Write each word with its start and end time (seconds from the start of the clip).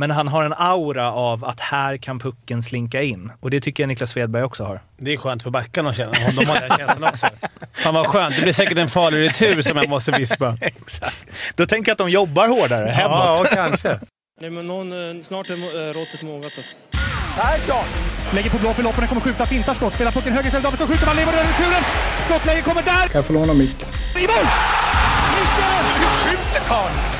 Men 0.00 0.10
han 0.10 0.28
har 0.28 0.44
en 0.44 0.52
aura 0.52 1.12
av 1.12 1.44
att 1.44 1.60
här 1.60 1.96
kan 1.96 2.18
pucken 2.18 2.62
slinka 2.62 3.02
in. 3.02 3.32
Och 3.40 3.50
det 3.50 3.60
tycker 3.60 3.82
jag 3.82 3.88
Niklas 3.88 4.10
Svedberg 4.10 4.42
också 4.42 4.64
har. 4.64 4.80
Det 4.98 5.12
är 5.12 5.16
skönt 5.16 5.42
för 5.42 5.50
backarna 5.50 5.90
att 5.90 5.96
känna. 5.96 6.12
De 6.12 6.46
har 6.46 6.68
den 6.68 6.78
känslan 6.78 7.04
också. 7.04 7.26
Fan 7.72 7.94
vad 7.94 8.06
skönt. 8.06 8.36
Det 8.36 8.42
blir 8.42 8.52
säkert 8.52 8.78
en 8.78 8.88
farlig 8.88 9.18
retur 9.18 9.62
som 9.62 9.76
jag 9.76 9.88
måste 9.88 10.12
vispa. 10.12 10.56
Exakt. 10.60 11.16
Då 11.54 11.66
tänker 11.66 11.90
jag 11.90 11.94
att 11.94 11.98
de 11.98 12.10
jobbar 12.10 12.48
hårdare 12.48 12.90
hemåt. 12.90 13.14
Ja, 13.14 13.44
kanske. 13.52 14.00
Nej, 14.40 14.50
men 14.50 14.66
någon, 14.66 15.16
eh, 15.16 15.22
snart 15.22 15.50
är 15.50 15.54
eh, 15.54 15.92
råttet 15.92 16.22
mogat 16.22 16.44
alltså. 16.44 16.76
Persson! 17.36 17.84
Lägger 18.34 18.50
på 18.50 18.58
blå 18.58 18.72
för 18.74 18.82
loppen, 18.82 19.08
kommer 19.08 19.20
skjuta, 19.20 19.46
fintar 19.46 19.74
skott, 19.74 19.94
spelar 19.94 20.12
pucken 20.12 20.32
höger 20.32 20.46
istället, 20.46 20.64
Davidsson 20.64 20.88
skjuter, 20.88 21.06
man 21.06 21.16
lever 21.16 21.32
över 21.32 21.44
returen! 21.44 21.82
Skottläge 22.18 22.62
kommer 22.62 22.82
där! 22.82 23.08
Kan 23.08 23.18
jag 23.18 23.26
få 23.26 23.32
låna 23.32 23.54
micken? 23.54 23.88
I 24.16 24.26
mål! 24.32 24.46
Missar! 25.34 25.82
Hur 25.98 26.30
skjuter 26.30 26.68
karln? 26.68 27.19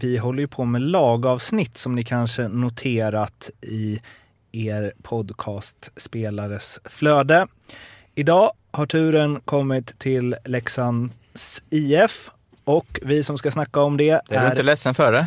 vi 0.00 0.16
håller 0.16 0.40
ju 0.40 0.48
på 0.48 0.64
med 0.64 0.82
lagavsnitt 0.82 1.76
som 1.76 1.94
ni 1.94 2.04
kanske 2.04 2.48
noterat 2.48 3.50
i 3.60 4.00
er 4.52 4.92
podcastspelares 5.02 6.80
flöde. 6.84 7.46
Idag 8.14 8.52
har 8.70 8.86
turen 8.86 9.40
kommit 9.44 9.98
till 9.98 10.36
Leksands 10.44 11.62
IF 11.70 12.30
och 12.64 13.00
vi 13.02 13.24
som 13.24 13.38
ska 13.38 13.50
snacka 13.50 13.80
om 13.80 13.96
det 13.96 14.10
är... 14.10 14.20
Är 14.28 14.44
du 14.44 14.50
inte 14.50 14.62
ledsen 14.62 14.94
för 14.94 15.12
det? 15.12 15.26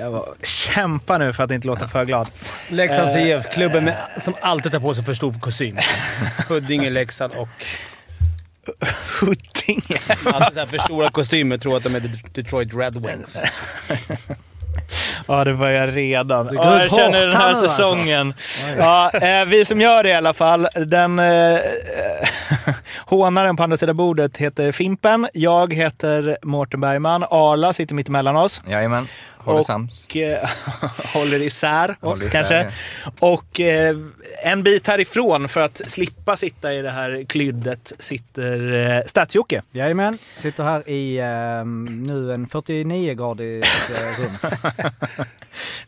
Jag 0.00 0.10
var, 0.10 0.34
kämpa 0.42 1.18
nu 1.18 1.32
för 1.32 1.44
att 1.44 1.50
inte 1.50 1.66
låta 1.66 1.88
för 1.88 2.04
glad. 2.04 2.30
Leksands 2.68 3.16
IF, 3.16 3.44
klubben 3.52 3.84
med, 3.84 3.96
som 4.20 4.34
alltid 4.40 4.72
tar 4.72 4.80
på 4.80 4.94
sig 4.94 5.04
för 5.04 5.14
stor 5.14 5.32
kostym. 5.32 5.76
Huddinge, 6.48 6.90
Leksand 6.90 7.32
och... 7.32 7.48
Huddinge? 9.20 9.98
Alltid 10.24 10.68
för 10.68 10.78
stora 10.78 11.10
kostymer 11.10 11.58
tror 11.58 11.76
att 11.76 11.82
de 11.82 11.94
är 11.94 12.10
Detroit 12.32 12.74
Red 12.74 13.06
Wings. 13.06 13.42
Ja, 15.26 15.44
det 15.44 15.54
börjar 15.54 15.86
redan. 15.86 16.50
Ja, 16.52 16.82
jag 16.82 16.90
känner 16.90 17.26
den 17.26 17.36
här 17.36 17.48
alltså. 17.48 17.68
säsongen. 17.68 18.34
Ja, 18.78 19.10
eh, 19.10 19.44
vi 19.44 19.64
som 19.64 19.80
gör 19.80 20.02
det 20.02 20.08
i 20.08 20.14
alla 20.14 20.34
fall. 20.34 20.68
Den 20.74 21.18
eh, 21.18 21.58
hånaren 23.06 23.56
på 23.56 23.62
andra 23.62 23.76
sidan 23.76 23.96
bordet 23.96 24.36
heter 24.36 24.72
Fimpen. 24.72 25.28
Jag 25.32 25.74
heter 25.74 26.38
Mårten 26.42 26.80
Bergman. 26.80 27.24
Arla 27.30 27.72
sitter 27.72 27.94
mitt 27.94 28.08
emellan 28.08 28.36
oss. 28.36 28.62
Jajamän. 28.68 29.08
Håller 29.46 29.62
sams. 29.62 30.04
Och 30.04 30.16
eh, 30.16 30.50
håller 31.14 31.42
isär 31.42 31.96
Håller 32.00 32.12
oss 32.16 32.22
isär, 32.22 32.30
kanske. 32.30 32.54
ja. 33.04 33.10
Och 33.18 33.60
eh, 33.60 33.96
en 34.42 34.62
bit 34.62 34.86
härifrån 34.86 35.48
för 35.48 35.60
att 35.60 35.82
slippa 35.86 36.36
sitta 36.36 36.72
i 36.74 36.82
det 36.82 36.90
här 36.90 37.24
klyddet 37.28 37.92
sitter 37.98 38.72
eh, 38.72 39.02
Stats-Jocke. 39.06 39.62
Jajamän, 39.72 40.18
sitter 40.36 40.64
här 40.64 40.88
i 40.88 41.18
eh, 41.18 41.64
nu 42.06 42.32
en 42.34 42.46
49-gradig 42.46 43.58
eh, 43.62 44.20
rum. 44.20 44.52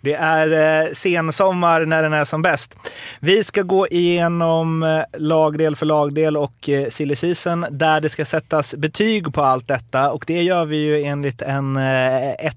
Det 0.01 0.15
är 0.15 0.83
eh, 0.87 0.93
sensommar 0.93 1.85
när 1.85 2.03
den 2.03 2.13
är 2.13 2.25
som 2.25 2.43
bäst. 2.43 2.77
Vi 3.21 3.45
ska 3.45 3.63
gå 3.63 3.89
igenom 3.89 4.83
eh, 4.83 5.03
lagdel 5.19 5.77
för 5.77 5.87
lagdel 5.87 6.37
och 6.37 6.69
eh, 6.69 6.89
silly 6.89 7.17
season 7.17 7.67
där 7.71 8.01
det 8.01 8.09
ska 8.09 8.25
sättas 8.25 8.75
betyg 8.75 9.35
på 9.35 9.43
allt 9.43 9.69
detta 9.69 10.11
och 10.11 10.25
det 10.27 10.43
gör 10.43 10.65
vi 10.65 10.77
ju 10.77 11.03
enligt 11.03 11.43
en 11.43 11.77
eh, 11.77 11.83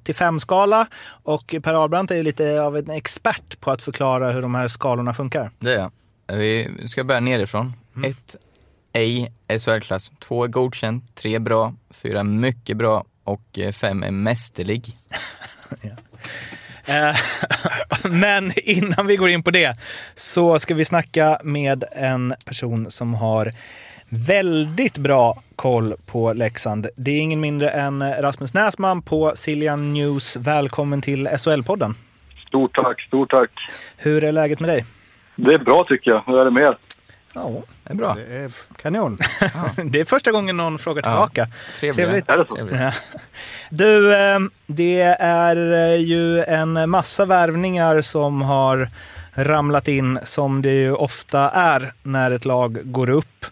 1-5-skala 0.05 0.87
och 1.23 1.55
Per 1.63 1.73
Ahlbrandt 1.73 2.11
är 2.11 2.15
ju 2.15 2.23
lite 2.23 2.61
av 2.61 2.77
en 2.77 2.89
expert 2.89 3.59
på 3.59 3.71
att 3.71 3.81
förklara 3.81 4.31
hur 4.31 4.41
de 4.41 4.55
här 4.55 4.67
skalorna 4.67 5.13
funkar. 5.13 5.51
Det 5.59 5.73
är 5.73 5.77
jag. 5.77 5.91
Vi 6.37 6.87
ska 6.87 7.03
börja 7.03 7.19
nerifrån. 7.19 7.73
Ett, 8.05 8.35
ej 8.93 9.33
är 9.47 9.59
SHL-klass. 9.59 10.11
Två 10.19 10.43
är 10.43 10.47
godkänt, 10.47 11.15
tre 11.15 11.35
är 11.35 11.39
bra, 11.39 11.73
fyra 11.89 12.19
är 12.19 12.23
mycket 12.23 12.77
bra 12.77 13.05
och 13.23 13.59
eh, 13.59 13.71
fem 13.71 14.03
är 14.03 14.11
mästerlig. 14.11 14.93
Eh, 16.85 17.15
Men 18.03 18.53
innan 18.55 19.07
vi 19.07 19.15
går 19.15 19.29
in 19.29 19.43
på 19.43 19.51
det 19.51 19.75
så 20.15 20.59
ska 20.59 20.73
vi 20.73 20.85
snacka 20.85 21.39
med 21.43 21.83
en 21.91 22.33
person 22.45 22.91
som 22.91 23.13
har 23.13 23.53
väldigt 24.13 24.97
bra 24.97 25.41
koll 25.55 25.93
på 26.05 26.33
Leksand. 26.33 26.87
Det 26.95 27.11
är 27.11 27.19
ingen 27.19 27.39
mindre 27.39 27.69
än 27.69 28.13
Rasmus 28.13 28.53
Näsman 28.53 29.01
på 29.01 29.31
Siljan 29.35 29.93
News. 29.93 30.37
Välkommen 30.37 31.01
till 31.01 31.27
SHL-podden. 31.27 31.93
Stort 32.47 32.75
tack, 32.75 33.01
stort 33.01 33.29
tack. 33.29 33.49
Hur 33.97 34.23
är 34.23 34.31
läget 34.31 34.59
med 34.59 34.69
dig? 34.69 34.85
Det 35.35 35.53
är 35.53 35.59
bra 35.59 35.83
tycker 35.83 36.11
jag. 36.11 36.23
Hur 36.25 36.39
är 36.39 36.45
det 36.45 36.51
med 36.51 36.63
er? 36.63 36.77
Ja, 37.33 37.51
Det 37.83 37.91
är 37.91 37.95
bra. 37.95 38.13
Det 38.13 38.35
är 38.35 38.51
kanon. 38.81 39.17
det 39.91 39.99
är 39.99 40.05
första 40.05 40.31
gången 40.31 40.57
någon 40.57 40.79
frågar 40.79 41.01
tillbaka. 41.01 41.47
Trevligt. 41.79 42.29
Är 42.29 42.37
det 42.37 42.45
så? 42.47 42.55
Trevligt. 42.55 42.79
Ja. 42.81 42.91
Du, 43.69 44.15
eh, 44.15 44.39
det 44.67 45.01
är 45.19 45.95
ju 45.95 46.43
en 46.43 46.89
massa 46.89 47.25
värvningar 47.25 48.01
som 48.01 48.41
har 48.41 48.89
ramlat 49.33 49.87
in 49.87 50.19
som 50.23 50.61
det 50.61 50.73
ju 50.73 50.93
ofta 50.93 51.49
är 51.49 51.93
när 52.03 52.31
ett 52.31 52.45
lag 52.45 52.79
går 52.83 53.09
upp. 53.09 53.45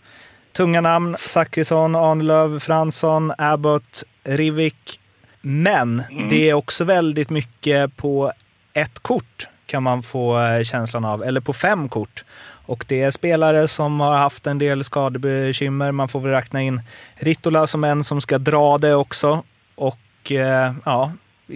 Tunga 0.59 0.81
namn, 0.81 1.17
Zachrisson, 1.19 1.95
Ahnelöv, 1.95 2.59
Fransson, 2.59 3.33
Abbott, 3.37 4.03
Rivik. 4.23 4.99
Men 5.41 6.03
det 6.29 6.49
är 6.49 6.53
också 6.53 6.83
väldigt 6.83 7.29
mycket 7.29 7.97
på 7.97 8.33
ett 8.73 8.99
kort 8.99 9.47
kan 9.65 9.83
man 9.83 10.03
få 10.03 10.39
eh, 10.39 10.63
känslan 10.63 11.05
av, 11.05 11.23
eller 11.23 11.41
på 11.41 11.53
fem 11.53 11.89
kort. 11.89 12.23
Och 12.65 12.85
det 12.87 13.01
är 13.01 13.11
spelare 13.11 13.67
som 13.67 13.99
har 13.99 14.17
haft 14.17 14.47
en 14.47 14.57
del 14.57 14.83
skadebekymmer. 14.83 15.91
Man 15.91 16.07
får 16.09 16.19
väl 16.19 16.31
räkna 16.31 16.61
in 16.61 16.81
Ritola 17.15 17.67
som 17.67 17.83
en 17.83 18.03
som 18.03 18.21
ska 18.21 18.37
dra 18.37 18.77
det 18.77 18.95
också. 18.95 19.43
Och 19.75 20.31
eh, 20.31 20.73
ja, 20.85 21.11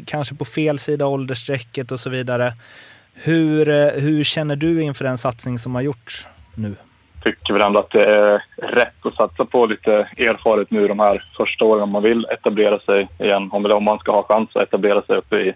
kanske 0.05 0.35
på 0.35 0.45
fel 0.45 0.79
sida 0.79 1.05
åldersstrecket 1.05 1.91
och 1.91 1.99
så 1.99 2.09
vidare. 2.09 2.53
Hur, 3.13 3.69
eh, 3.69 3.87
hur 3.87 4.23
känner 4.23 4.55
du 4.55 4.81
inför 4.81 5.05
den 5.05 5.17
satsning 5.17 5.59
som 5.59 5.75
har 5.75 5.81
gjorts 5.81 6.27
nu? 6.55 6.75
Tycker 7.23 7.53
väl 7.53 7.61
ändå 7.61 7.79
att 7.79 7.91
det 7.91 8.03
är 8.03 8.43
rätt 8.57 9.05
att 9.05 9.15
satsa 9.15 9.45
på 9.45 9.65
lite 9.65 9.93
erfaret 10.17 10.71
nu 10.71 10.87
de 10.87 10.99
här 10.99 11.25
första 11.37 11.65
åren 11.65 11.83
om 11.83 11.89
man 11.89 12.03
vill 12.03 12.25
etablera 12.25 12.79
sig 12.79 13.07
igen. 13.19 13.49
Om, 13.51 13.83
man 13.83 13.99
ska 13.99 14.11
ha 14.11 14.23
chans 14.23 14.49
att 14.53 14.63
etablera 14.63 15.01
sig 15.01 15.17
uppe 15.17 15.35
i, 15.35 15.53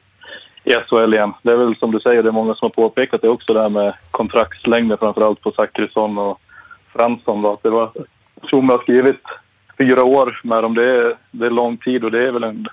i 0.64 0.72
SHL 0.72 1.14
igen. 1.14 1.34
Det 1.42 1.52
är 1.52 1.58
väl 1.58 1.76
som 1.76 1.92
du 1.92 2.00
säger, 2.00 2.24
det 2.24 2.30
är 2.30 2.34
många 2.34 2.56
som 2.56 2.66
har 2.66 2.84
påpekat 2.84 3.22
det 3.22 3.30
också 3.30 3.54
det 3.54 3.62
här 3.62 3.70
med 3.70 3.94
kontraktslängden 4.12 4.98
framförallt 4.98 5.42
på 5.42 5.52
Zachrisson 5.52 6.18
och 6.18 6.40
Fransson. 6.94 7.42
Då. 7.42 7.60
Det 7.62 7.70
var, 7.70 7.92
jag 8.42 8.50
tror 8.50 8.62
man 8.62 8.78
har 8.78 8.84
skrivit 8.84 9.24
fyra 9.78 10.04
år 10.04 10.42
med 10.44 10.64
dem. 10.64 10.76
Det 10.76 10.98
är, 10.98 11.16
det 11.32 11.46
är 11.46 11.50
lång 11.52 11.78
tid 11.78 12.04
och 12.04 12.12
det 12.12 12.28
är 12.28 12.32
väl 12.32 12.44
en, 12.44 12.68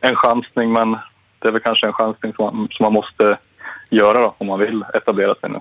en 0.00 0.16
chansning 0.16 0.72
men 0.72 0.96
det 1.38 1.48
är 1.48 1.52
väl 1.52 1.62
kanske 1.62 1.86
en 1.86 1.92
chansning 1.92 2.32
som 2.34 2.44
man, 2.44 2.68
som 2.70 2.84
man 2.84 2.92
måste 2.92 3.38
göra 3.90 4.18
då, 4.18 4.34
om 4.38 4.46
man 4.46 4.58
vill 4.58 4.84
etablera 4.94 5.34
sig 5.34 5.50
nu. 5.50 5.60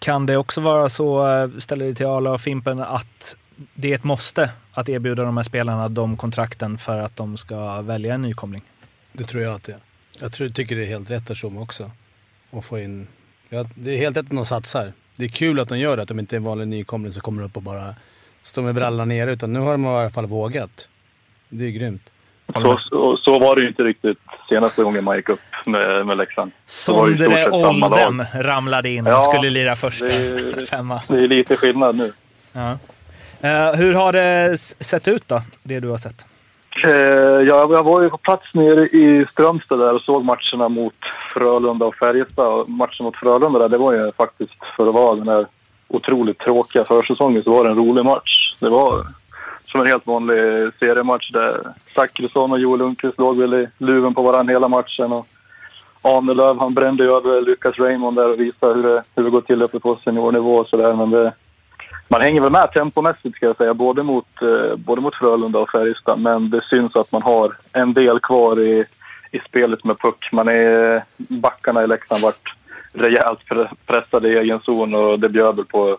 Kan 0.00 0.26
det 0.26 0.36
också 0.36 0.60
vara 0.60 0.88
så, 0.88 1.26
eh, 1.28 1.50
ställer 1.58 1.86
det 1.86 1.94
till 1.94 2.06
Arla 2.06 2.32
och 2.32 2.40
Fimpen, 2.40 2.80
att 2.80 3.36
det 3.74 3.90
är 3.90 3.94
ett 3.94 4.04
måste 4.04 4.50
att 4.72 4.88
erbjuda 4.88 5.22
de 5.22 5.36
här 5.36 5.44
spelarna 5.44 5.88
de 5.88 6.16
kontrakten 6.16 6.78
för 6.78 6.98
att 6.98 7.16
de 7.16 7.36
ska 7.36 7.82
välja 7.82 8.14
en 8.14 8.22
nykomling? 8.22 8.62
Det 9.12 9.24
tror 9.24 9.42
jag 9.42 9.54
att 9.54 9.64
det 9.64 9.72
är. 9.72 9.78
Jag 10.20 10.32
tror, 10.32 10.48
tycker 10.48 10.76
det 10.76 10.82
är 10.82 10.86
helt 10.86 11.10
rätt 11.10 11.30
att 11.30 11.36
Tjomme 11.36 11.60
också. 11.60 11.90
Och 12.50 12.64
få 12.64 12.78
in... 12.78 13.06
Ja, 13.48 13.64
det 13.74 13.94
är 13.94 13.98
helt 13.98 14.16
rätt 14.16 14.24
att 14.24 14.36
de 14.36 14.44
satsar. 14.44 14.92
Det 15.16 15.24
är 15.24 15.28
kul 15.28 15.60
att 15.60 15.68
de 15.68 15.78
gör 15.78 15.96
det, 15.96 16.02
att 16.02 16.08
de 16.08 16.18
inte 16.18 16.36
är 16.36 16.38
en 16.38 16.44
vanlig 16.44 16.68
nykomling 16.68 17.12
som 17.12 17.22
kommer 17.22 17.42
upp 17.42 17.56
och 17.56 17.62
bara 17.62 17.94
står 18.42 18.62
med 18.62 18.74
brallan 18.74 19.08
nere. 19.08 19.32
Utan 19.32 19.52
nu 19.52 19.60
har 19.60 19.72
de 19.72 19.84
i 19.84 19.88
alla 19.88 20.10
fall 20.10 20.26
vågat. 20.26 20.88
Det 21.48 21.64
är 21.64 21.70
grymt. 21.70 22.12
Så, 22.54 22.80
så, 22.90 23.16
så 23.16 23.38
var 23.38 23.56
det 23.56 23.62
ju 23.62 23.68
inte 23.68 23.82
riktigt 23.82 24.18
senaste 24.50 24.82
gången 24.82 25.04
man 25.04 25.16
gick 25.16 25.28
upp 25.28 25.40
med, 25.66 26.06
med 26.06 26.16
Leksand. 26.16 26.52
Sondre. 26.66 27.50
Olden 27.50 28.24
ramlade 28.34 28.90
in 28.90 29.06
och 29.06 29.12
Ja, 29.12 29.20
skulle 29.20 29.50
lira 29.50 29.76
första 29.76 30.04
det 30.04 30.68
femma. 30.70 31.02
Det 31.08 31.14
är 31.14 31.28
lite 31.28 31.56
skillnad 31.56 31.96
nu. 31.96 32.12
Ja. 32.52 32.70
Eh, 33.40 33.72
hur 33.74 33.94
har 33.94 34.12
det 34.12 34.58
sett 34.60 35.08
ut 35.08 35.28
då, 35.28 35.42
det 35.62 35.80
du 35.80 35.88
har 35.88 35.98
sett? 35.98 36.24
Eh, 36.84 36.90
jag, 36.92 37.72
jag 37.72 37.82
var 37.82 38.02
ju 38.02 38.10
på 38.10 38.18
plats 38.18 38.54
nere 38.54 38.86
i 38.86 39.26
Strömstad 39.30 39.78
där 39.78 39.94
och 39.94 40.02
såg 40.02 40.24
matcherna 40.24 40.68
mot 40.68 40.94
Frölunda 41.34 41.86
och 41.86 41.94
Färjestad. 41.94 42.68
Matchen 42.68 43.04
mot 43.04 43.16
Frölunda 43.16 43.58
där, 43.58 43.68
det 43.68 43.78
var 43.78 43.92
ju 43.92 44.12
faktiskt, 44.12 44.52
för 44.76 44.88
att 44.88 44.94
vara 44.94 45.16
den 45.16 45.26
där 45.26 45.46
otroligt 45.88 46.38
tråkiga 46.38 46.84
försäsongen, 46.84 47.42
så 47.42 47.50
var 47.50 47.64
det 47.64 47.70
en 47.70 47.76
rolig 47.76 48.04
match. 48.04 48.54
Det 48.58 48.68
var 48.68 49.06
som 49.70 49.80
en 49.80 49.86
helt 49.86 50.06
vanlig 50.06 50.36
seriematch 50.78 51.30
där 51.30 51.56
Zachrisson 51.94 52.52
och 52.52 52.60
Joel 52.60 52.78
Lundqvist 52.78 53.18
låg 53.18 53.38
väl 53.38 53.54
i 53.54 53.68
luven 53.78 54.14
på 54.14 54.22
varandra 54.22 54.52
hela 54.52 54.68
matchen. 54.68 55.12
Och 55.12 55.26
Ahnelöv, 56.02 56.58
han 56.58 56.74
brände 56.74 57.04
ju 57.04 57.10
över 57.10 57.40
Lucas 57.40 57.78
Raymond 57.78 58.16
där 58.16 58.32
och 58.32 58.40
visade 58.40 58.74
hur 58.74 58.82
det, 58.82 59.02
hur 59.16 59.24
det 59.24 59.30
går 59.30 59.40
till 59.40 59.62
uppe 59.62 59.80
på 59.80 59.98
seniornivå 60.04 60.56
och 60.56 60.66
sådär. 60.66 60.94
Men 60.94 61.10
det, 61.10 61.32
man 62.08 62.20
hänger 62.20 62.40
väl 62.40 62.52
med 62.52 62.72
tempomässigt 62.72 63.36
ska 63.36 63.46
jag 63.46 63.56
säga, 63.56 63.74
både 63.74 64.02
mot, 64.02 64.42
eh, 64.42 64.76
både 64.76 65.00
mot 65.00 65.14
Frölunda 65.14 65.58
och 65.58 65.70
Färjestad. 65.70 66.20
Men 66.20 66.50
det 66.50 66.64
syns 66.70 66.96
att 66.96 67.12
man 67.12 67.22
har 67.22 67.56
en 67.72 67.92
del 67.92 68.20
kvar 68.20 68.60
i, 68.60 68.84
i 69.30 69.38
spelet 69.38 69.84
med 69.84 69.98
puck. 69.98 70.28
Man 70.32 70.48
är, 70.48 71.04
backarna 71.16 71.84
i 71.84 71.86
Leksand 71.86 72.22
vart 72.22 72.56
rejält 72.92 73.40
pressade 73.86 74.28
i 74.28 74.38
egen 74.38 74.60
zon 74.60 74.94
och 74.94 75.20
det 75.20 75.28
bjöd 75.28 75.56
väl 75.56 75.64
på 75.64 75.98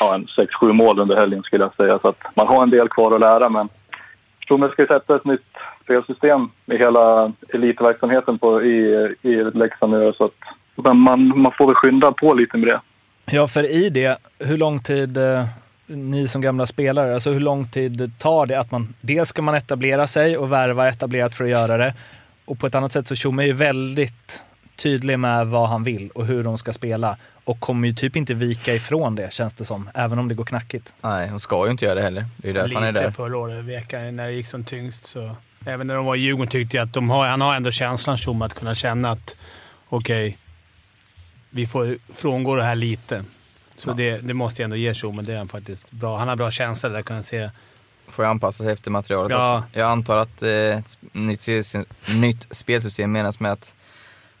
ja, 0.00 0.14
en 0.14 0.26
6-7 0.26 0.72
mål 0.72 0.98
under 0.98 1.16
helgen 1.16 1.42
skulle 1.42 1.64
jag 1.64 1.74
säga. 1.74 1.98
Så 1.98 2.08
att 2.08 2.22
man 2.34 2.46
har 2.46 2.62
en 2.62 2.70
del 2.70 2.88
kvar 2.88 3.14
att 3.14 3.20
lära 3.20 3.48
men 3.48 3.68
jag 4.38 4.48
tror 4.48 4.58
man 4.58 4.70
ska 4.70 4.86
sätta 4.86 5.16
ett 5.16 5.24
nytt 5.24 5.56
spelsystem 5.84 6.50
i 6.66 6.76
hela 6.76 7.32
elitverksamheten 7.48 8.38
på, 8.38 8.62
i, 8.62 9.08
i 9.22 9.34
Leksand 9.54 9.92
nu. 9.92 10.12
Så 10.16 10.24
att 10.24 10.32
men 10.84 10.98
man, 10.98 11.38
man 11.38 11.52
får 11.58 11.66
väl 11.66 11.74
skynda 11.74 12.12
på 12.12 12.34
lite 12.34 12.56
med 12.56 12.68
det. 12.68 12.80
Ja, 13.30 13.48
för 13.48 13.72
i 13.72 13.90
det, 13.90 14.18
hur 14.38 14.56
lång 14.56 14.82
tid, 14.82 15.16
eh, 15.16 15.44
ni 15.86 16.28
som 16.28 16.40
gamla 16.40 16.66
spelare, 16.66 17.14
alltså 17.14 17.30
hur 17.30 17.40
lång 17.40 17.68
tid 17.68 18.12
tar 18.18 18.46
det 18.46 18.60
att 18.60 18.70
man, 18.70 18.94
dels 19.00 19.28
ska 19.28 19.42
man 19.42 19.54
etablera 19.54 20.06
sig 20.06 20.38
och 20.38 20.52
värva 20.52 20.88
etablerat 20.88 21.36
för 21.36 21.44
att 21.44 21.50
göra 21.50 21.76
det. 21.76 21.94
Och 22.44 22.58
på 22.58 22.66
ett 22.66 22.74
annat 22.74 22.92
sätt 22.92 23.08
så 23.08 23.14
Tjomme 23.14 23.42
är 23.42 23.46
ju 23.46 23.52
väldigt 23.52 24.44
tydlig 24.78 25.18
med 25.18 25.46
vad 25.46 25.68
han 25.68 25.84
vill 25.84 26.10
och 26.10 26.26
hur 26.26 26.44
de 26.44 26.58
ska 26.58 26.72
spela. 26.72 27.16
Och 27.44 27.60
kommer 27.60 27.88
ju 27.88 27.94
typ 27.94 28.16
inte 28.16 28.34
vika 28.34 28.74
ifrån 28.74 29.14
det 29.14 29.32
känns 29.32 29.54
det 29.54 29.64
som, 29.64 29.90
även 29.94 30.18
om 30.18 30.28
det 30.28 30.34
går 30.34 30.44
knackigt. 30.44 30.92
Nej, 31.00 31.28
hon 31.28 31.40
ska 31.40 31.64
ju 31.64 31.70
inte 31.70 31.84
göra 31.84 31.94
det 31.94 32.02
heller. 32.02 32.26
Det 32.36 32.50
är 32.50 32.54
därför 32.54 32.74
han 32.74 32.84
är 32.84 32.92
Lite 32.92 33.04
där. 33.04 33.10
förra 33.10 33.36
året, 33.38 33.64
veckan 33.64 34.16
när 34.16 34.26
det 34.26 34.32
gick 34.32 34.46
som 34.46 34.64
tyngst. 34.64 35.04
Så. 35.06 35.36
Även 35.66 35.86
när 35.86 35.94
de 35.94 36.04
var 36.04 36.16
i 36.16 36.18
Djurgården 36.18 36.50
tyckte 36.50 36.76
jag 36.76 36.84
att 36.84 36.92
de 36.92 37.10
har, 37.10 37.26
han 37.28 37.40
har 37.40 37.54
ändå 37.54 37.70
känslan, 37.70 38.16
Tjomme, 38.16 38.44
att 38.44 38.54
kunna 38.54 38.74
känna 38.74 39.10
att 39.10 39.36
okej, 39.88 40.38
vi 41.50 41.66
får 41.66 41.96
frångå 42.14 42.56
det 42.56 42.62
här 42.64 42.74
lite. 42.74 43.24
Så 43.76 43.90
Ja. 43.90 43.94
det, 43.94 44.18
det 44.18 44.34
måste 44.34 44.62
jag 44.62 44.64
ändå 44.64 44.76
ge 44.76 44.94
Tjomme. 44.94 45.22
Det 45.22 45.32
är 45.32 45.38
han 45.38 45.48
faktiskt 45.48 45.90
bra. 45.90 46.18
Han 46.18 46.28
har 46.28 46.36
bra 46.36 46.50
känsla 46.50 46.88
där, 46.88 47.02
kan 47.02 47.16
jag 47.16 47.24
se. 47.24 47.50
Får 48.08 48.24
jag 48.24 48.30
anpassa 48.30 48.64
sig 48.64 48.72
efter 48.72 48.90
materialet 48.90 49.30
Ja. 49.32 49.58
också. 49.58 49.78
Jag 49.78 49.90
antar 49.90 50.16
att 50.16 50.42
eh, 50.42 50.50
ett 50.50 50.98
nytt, 51.12 51.40
spelsystem- 51.40 51.84
nytt 52.14 52.46
spelsystem 52.50 53.12
menas 53.12 53.40
med 53.40 53.52
att 53.52 53.74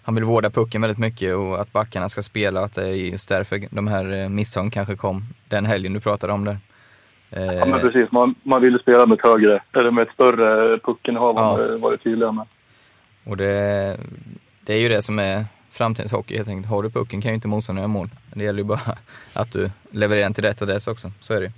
han 0.08 0.14
vill 0.14 0.24
vårda 0.24 0.50
pucken 0.50 0.80
väldigt 0.80 0.98
mycket 0.98 1.34
och 1.36 1.60
att 1.60 1.72
backarna 1.72 2.08
ska 2.08 2.22
spela. 2.22 2.60
Att 2.60 2.74
det 2.74 2.88
är 2.88 2.92
just 2.92 3.28
därför 3.28 3.68
de 3.70 3.88
här 3.88 4.22
eh, 4.22 4.28
misstagen 4.28 4.70
kanske 4.70 4.96
kom 4.96 5.24
den 5.48 5.66
helgen 5.66 5.92
du 5.92 6.00
pratade 6.00 6.32
om 6.32 6.44
där. 6.44 6.58
Eh, 7.30 7.42
Ja, 7.44 7.66
men 7.66 7.80
precis. 7.80 8.12
Man, 8.12 8.34
man 8.42 8.62
vill 8.62 8.72
ju 8.72 8.78
spela 8.78 9.06
med 9.06 9.18
ett 9.18 9.24
högre, 9.24 9.62
eller 9.72 9.90
med 9.90 10.02
ett 10.02 10.14
större 10.14 10.78
puckinnehav 10.78 11.34
Ja. 11.36 11.60
ja. 11.60 11.76
var 11.78 11.90
det 11.90 11.96
tydliga 11.98 12.32
med. 12.32 12.46
Och 13.24 13.36
det, 13.36 13.96
det 14.60 14.74
är 14.74 14.80
ju 14.80 14.88
det 14.88 15.02
som 15.02 15.18
är 15.18 15.44
framtidens 15.70 16.12
hockey 16.12 16.36
helt 16.36 16.48
enkelt. 16.48 16.70
Har 16.70 16.82
du 16.82 16.90
pucken 16.90 17.20
kan 17.20 17.30
ju 17.30 17.34
inte 17.34 17.48
motståndaren 17.48 17.82
göra 17.82 17.98
mål. 17.98 18.10
Det 18.34 18.44
gäller 18.44 18.58
ju 18.58 18.64
bara 18.64 18.80
att 19.34 19.52
du 19.52 19.70
levererar 19.90 20.22
den 20.22 20.34
till 20.34 20.44
rätt 20.44 20.62
adress 20.62 20.86
också. 20.86 21.12
Så 21.20 21.34
är 21.34 21.40
det 21.40 21.46
ju. 21.46 21.52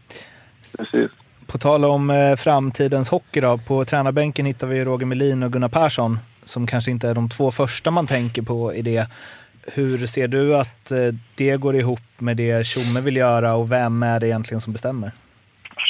Precis. 0.60 1.10
På 1.46 1.58
tal 1.58 1.84
om 1.84 2.10
eh, 2.10 2.36
framtidens 2.36 3.08
hockey 3.08 3.40
då. 3.40 3.58
På 3.58 3.84
tränarbänken 3.84 4.46
hittar 4.46 4.66
vi 4.66 4.84
Roger 4.84 5.06
Melin 5.06 5.42
och 5.42 5.52
Gunnar 5.52 5.68
Persson 5.68 6.18
som 6.50 6.66
kanske 6.66 6.90
inte 6.90 7.08
är 7.08 7.14
de 7.14 7.28
två 7.28 7.50
första 7.50 7.90
man 7.90 8.06
tänker 8.06 8.42
på 8.42 8.74
i 8.74 8.82
det. 8.82 9.06
Hur 9.74 10.06
ser 10.06 10.28
du 10.28 10.56
att 10.56 10.90
eh, 10.90 10.98
det 11.34 11.56
går 11.56 11.76
ihop 11.76 12.00
med 12.18 12.36
det 12.36 12.66
Tjomme 12.66 13.00
vill 13.00 13.16
göra 13.16 13.54
och 13.54 13.72
vem 13.72 14.02
är 14.02 14.20
det 14.20 14.26
egentligen 14.26 14.60
som 14.60 14.72
bestämmer? 14.72 15.12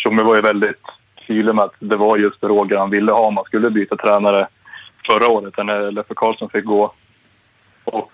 Tjomme 0.02 0.22
var 0.22 0.36
ju 0.36 0.42
väldigt 0.42 0.82
tydlig 1.26 1.54
med 1.54 1.64
att 1.64 1.74
det 1.78 1.96
var 1.96 2.16
just 2.16 2.42
Roger 2.42 2.76
han 2.76 2.90
ville 2.90 3.12
ha 3.12 3.26
om 3.26 3.34
man 3.34 3.44
skulle 3.44 3.70
byta 3.70 3.96
tränare 3.96 4.48
förra 5.06 5.28
året 5.32 5.54
när 5.56 5.90
Leffe 5.90 6.14
Karlsson 6.16 6.50
fick 6.50 6.64
gå. 6.64 6.92
Och 7.84 8.12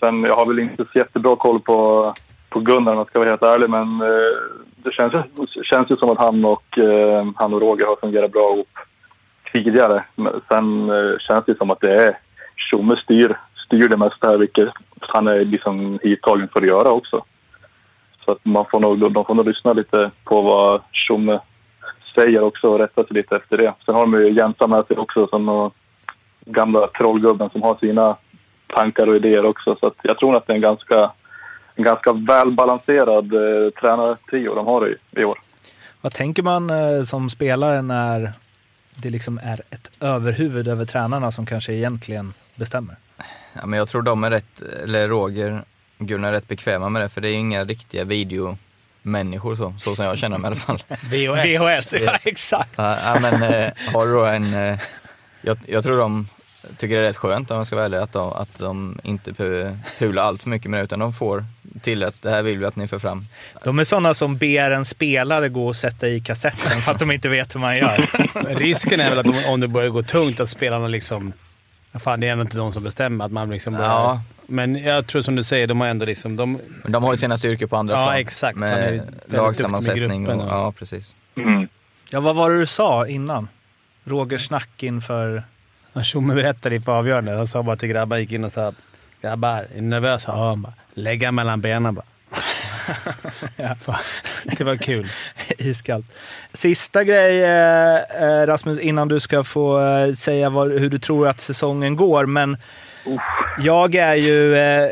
sen, 0.00 0.22
jag 0.22 0.34
har 0.36 0.46
väl 0.46 0.58
inte 0.58 0.84
så 0.92 0.98
jättebra 0.98 1.36
koll 1.36 1.60
på, 1.60 2.14
på 2.48 2.60
Gunnar 2.60 2.92
om 2.92 2.98
jag 2.98 3.06
ska 3.08 3.18
vara 3.18 3.28
helt 3.30 3.42
ärlig 3.42 3.70
men 3.70 4.00
eh, 4.00 4.36
det 4.76 4.92
känns, 4.92 5.12
ju- 5.14 5.64
känns 5.64 5.90
ju 5.90 5.96
som 5.96 6.10
att 6.10 6.18
han 6.18 6.44
och, 6.44 6.78
eh, 6.78 7.26
han 7.36 7.54
och 7.54 7.60
Roger 7.60 7.86
har 7.86 7.96
fungerat 7.96 8.32
bra 8.32 8.54
ihop 8.54 8.78
tidigare. 9.52 10.04
Men 10.14 10.40
sen 10.48 10.90
eh, 10.90 11.18
känns 11.18 11.44
det 11.46 11.58
som 11.58 11.70
att 11.70 11.80
det 11.80 12.04
är 12.04 12.18
Tjomme 12.56 12.96
styr, 13.04 13.36
styr 13.66 13.88
det 13.88 13.96
mesta 13.96 14.28
här 14.28 14.36
vilket 14.36 14.68
han 15.00 15.28
är 15.28 15.44
liksom 15.44 15.98
hittagen 16.02 16.48
för 16.52 16.60
att 16.60 16.68
göra 16.68 16.90
också. 16.90 17.24
Så 18.24 18.32
att 18.32 18.44
man 18.44 18.64
får 18.70 18.80
nog, 18.80 19.12
de 19.12 19.24
får 19.24 19.34
nog 19.34 19.46
lyssna 19.46 19.72
lite 19.72 20.10
på 20.24 20.42
vad 20.42 20.82
Tjomme 20.92 21.40
säger 22.14 22.42
också 22.42 22.68
och 22.68 22.78
rätta 22.78 23.04
sig 23.04 23.14
lite 23.16 23.36
efter 23.36 23.56
det. 23.56 23.74
Sen 23.84 23.94
har 23.94 24.06
de 24.06 24.14
ju 24.14 24.32
Jensa 24.32 24.66
med 24.66 24.86
sig 24.86 24.96
också 24.96 25.26
som 25.26 25.70
gamla 26.46 26.86
trollgubben 26.86 27.50
som 27.50 27.62
har 27.62 27.76
sina 27.80 28.16
tankar 28.66 29.06
och 29.06 29.16
idéer 29.16 29.44
också. 29.44 29.76
Så 29.80 29.86
att 29.86 29.96
jag 30.02 30.18
tror 30.18 30.36
att 30.36 30.46
det 30.46 30.52
är 30.52 30.54
en 30.54 30.62
ganska, 30.62 31.10
en 31.74 31.84
ganska 31.84 32.12
välbalanserad 32.12 33.34
eh, 33.34 33.70
tränartrio 33.80 34.54
de 34.54 34.66
har 34.66 34.88
i, 34.88 35.20
i 35.20 35.24
år. 35.24 35.38
Vad 36.00 36.12
tänker 36.12 36.42
man 36.42 36.70
eh, 36.70 37.02
som 37.02 37.30
spelare 37.30 37.82
när 37.82 38.32
det 38.94 39.10
liksom 39.10 39.40
är 39.42 39.62
ett 39.70 39.90
överhuvud 40.00 40.68
över 40.68 40.86
tränarna 40.86 41.30
som 41.30 41.46
kanske 41.46 41.72
egentligen 41.72 42.34
bestämmer? 42.54 42.96
Ja, 43.52 43.66
men 43.66 43.78
jag 43.78 43.88
tror 43.88 44.02
de 44.02 44.24
är 44.24 44.30
rätt, 44.30 44.60
eller 44.82 45.08
Roger 45.08 45.64
Gunnar 45.98 46.28
är 46.28 46.32
rätt 46.32 46.48
bekväma 46.48 46.88
med 46.88 47.02
det, 47.02 47.08
för 47.08 47.20
det 47.20 47.28
är 47.28 47.34
inga 47.34 47.64
riktiga 47.64 48.04
videomänniskor 48.04 49.56
så, 49.56 49.74
så 49.78 49.96
som 49.96 50.04
jag 50.04 50.18
känner 50.18 50.36
dem 50.36 50.44
i 50.44 50.46
alla 50.46 50.56
fall. 50.56 50.82
VHS. 50.88 51.44
VHS, 51.44 51.94
ja 52.00 52.16
exakt. 52.24 52.70
Ja, 52.76 53.18
men 53.20 53.42
eh, 53.42 53.72
har 53.94 54.14
då 54.14 54.24
en... 54.24 54.54
Eh, 54.54 54.78
jag, 55.42 55.58
jag 55.66 55.84
tror 55.84 55.98
de 55.98 56.28
tycker 56.76 56.96
det 56.96 57.02
är 57.02 57.06
rätt 57.06 57.16
skönt 57.16 57.50
om 57.50 57.56
jag 57.56 57.66
ska 57.66 57.76
vara 57.76 57.84
ärlig, 57.84 57.98
att 57.98 58.12
de, 58.12 58.32
att 58.32 58.58
de 58.58 59.00
inte 59.02 59.32
behöver 59.32 59.78
pula 59.98 60.22
allt 60.22 60.42
för 60.42 60.50
mycket 60.50 60.70
med 60.70 60.80
det, 60.80 60.84
utan 60.84 60.98
de 60.98 61.12
får 61.12 61.44
till 61.82 62.04
att 62.04 62.22
det 62.22 62.30
här 62.30 62.42
vill 62.42 62.58
vi 62.58 62.64
att 62.64 62.76
ni 62.76 62.88
för 62.88 62.98
fram. 62.98 63.26
De 63.64 63.78
är 63.78 63.84
sådana 63.84 64.14
som 64.14 64.36
ber 64.36 64.70
en 64.70 64.84
spelare 64.84 65.48
gå 65.48 65.66
och 65.68 65.76
sätta 65.76 66.08
i 66.08 66.20
kassetten 66.20 66.80
för 66.80 66.92
att 66.92 66.98
de 66.98 67.10
inte 67.10 67.28
vet 67.28 67.54
hur 67.54 67.60
man 67.60 67.76
gör. 67.78 68.10
Risken 68.56 69.00
är 69.00 69.10
väl 69.10 69.18
att 69.18 69.28
om, 69.28 69.42
om 69.48 69.60
det 69.60 69.68
börjar 69.68 69.88
gå 69.90 70.02
tungt 70.02 70.40
att 70.40 70.50
spelarna 70.50 70.88
liksom... 70.88 71.32
Fan, 71.94 72.20
det 72.20 72.28
är 72.28 72.32
ändå 72.32 72.42
inte 72.42 72.56
de 72.56 72.72
som 72.72 72.82
bestämmer. 72.82 73.24
Att 73.24 73.32
man 73.32 73.50
liksom 73.50 73.72
börjar, 73.74 73.88
Ja. 73.90 74.20
Men 74.46 74.76
jag 74.76 75.06
tror 75.06 75.22
som 75.22 75.36
du 75.36 75.42
säger, 75.42 75.66
de 75.66 75.80
har 75.80 75.88
ändå 75.88 76.06
liksom... 76.06 76.36
De, 76.36 76.58
Men 76.82 76.92
de 76.92 77.02
har 77.04 77.12
ju 77.12 77.16
sina 77.16 77.36
styrkor 77.38 77.66
på 77.66 77.76
andra 77.76 77.94
Ja, 77.94 78.06
plan. 78.06 78.16
exakt. 78.20 78.60
Är 78.62 78.92
ju 78.92 78.96
Med 78.96 79.06
lagsammansättning 79.28 80.22
med 80.22 80.36
och, 80.36 80.42
och- 80.42 80.48
ja, 80.50 80.72
precis. 80.72 81.16
Ja, 82.10 82.20
vad 82.20 82.36
var 82.36 82.50
det 82.50 82.58
du 82.58 82.66
sa 82.66 83.06
innan? 83.06 83.48
Rogers 84.04 84.46
snack 84.46 84.82
inför... 84.82 85.42
Ja, 85.92 86.02
Tjomme 86.02 86.34
berättade 86.34 86.76
inför 86.76 86.92
avgörandet. 86.92 87.36
Han 87.36 87.46
sa 87.46 87.62
bara 87.62 87.76
till 87.76 87.88
grabbarna, 87.88 88.20
gick 88.20 88.32
in 88.32 88.44
och 88.44 88.52
sa 88.52 88.66
att 88.66 88.74
“Grabbar, 89.22 89.56
är 89.56 89.66
ni 89.74 89.80
nervösa?” 89.80 90.32
Ja, 90.36 90.48
han 90.48 90.62
bara 90.62 90.72
“Lägga 90.94 91.32
mellan 91.32 91.60
benen 91.60 91.94
bara”. 91.94 92.04
Det 94.44 94.64
var 94.64 94.76
kul. 94.76 95.08
Iskallt. 95.58 96.06
Sista 96.52 97.04
grej, 97.04 97.44
eh, 97.44 97.96
eh, 98.22 98.46
Rasmus, 98.46 98.78
innan 98.78 99.08
du 99.08 99.20
ska 99.20 99.44
få 99.44 99.80
eh, 99.80 100.12
säga 100.12 100.50
hur 100.50 100.88
du 100.90 100.98
tror 100.98 101.28
att 101.28 101.40
säsongen 101.40 101.96
går. 101.96 102.26
Men 102.26 102.56
jag 103.58 103.94
är 103.94 104.14
ju 104.14 104.56
eh, 104.56 104.90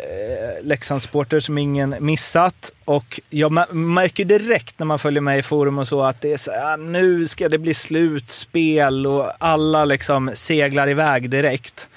Leksandsporter 0.63 1.41
som 1.41 1.59
ingen 1.59 1.95
missat 2.01 2.73
och 2.85 3.21
jag 3.31 3.53
mär- 3.53 3.73
märker 3.73 4.25
direkt 4.25 4.79
när 4.79 4.87
man 4.87 4.99
följer 4.99 5.21
med 5.21 5.39
i 5.39 5.43
forum 5.43 5.79
och 5.79 5.89
så 5.89 6.03
att 6.03 6.21
det 6.21 6.33
är 6.33 6.37
så 6.37 6.51
här, 6.53 6.77
nu 6.77 7.29
ska 7.29 7.49
det 7.49 7.59
bli 7.59 7.75
slutspel 7.75 9.07
och 9.07 9.33
alla 9.39 9.85
liksom 9.85 10.31
seglar 10.35 10.89
iväg 10.89 11.31
direkt. 11.31 11.89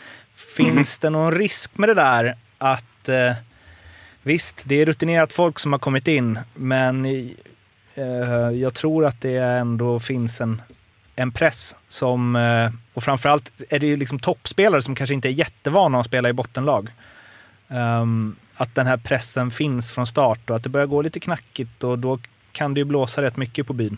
Finns 0.58 1.00
det 1.00 1.10
någon 1.10 1.32
risk 1.36 1.72
med 1.78 1.90
det 1.90 1.94
där 1.96 2.36
att 2.58 3.10
eh, 3.10 3.34
Visst, 4.24 4.64
det 4.66 4.82
är 4.82 4.86
rutinerat 4.86 5.34
folk 5.34 5.60
som 5.60 5.72
har 5.72 5.80
kommit 5.80 6.08
in, 6.08 6.40
men 6.54 7.06
eh, 7.96 8.52
jag 8.54 8.74
tror 8.74 9.06
att 9.06 9.22
det 9.22 9.38
ändå 9.38 10.00
finns 10.00 10.42
en, 10.42 10.62
en 11.16 11.32
press 11.32 11.76
som, 11.88 12.36
eh, 12.36 12.70
och 12.94 13.04
framförallt 13.04 13.52
är 13.70 13.80
det 13.80 13.88
ju 13.88 13.98
liksom 13.98 14.20
toppspelare 14.20 14.82
som 14.82 14.96
kanske 14.96 15.14
inte 15.14 15.30
är 15.30 15.32
jättevana 15.32 16.00
att 16.00 16.06
spela 16.06 16.30
i 16.30 16.34
bottenlag. 16.34 16.90
Um, 17.68 18.36
att 18.56 18.76
den 18.76 18.88
här 18.88 18.98
pressen 18.98 19.52
finns 19.52 19.92
från 19.92 20.08
start 20.08 20.50
och 20.50 20.56
att 20.56 20.64
det 20.64 20.70
börjar 20.70 20.88
gå 20.88 21.02
lite 21.02 21.20
knackigt 21.20 21.84
och 21.84 22.00
då 22.00 22.20
kan 22.52 22.74
det 22.74 22.80
ju 22.80 22.86
blåsa 22.86 23.22
rätt 23.22 23.38
mycket 23.38 23.68
på 23.68 23.74
byn. 23.74 23.98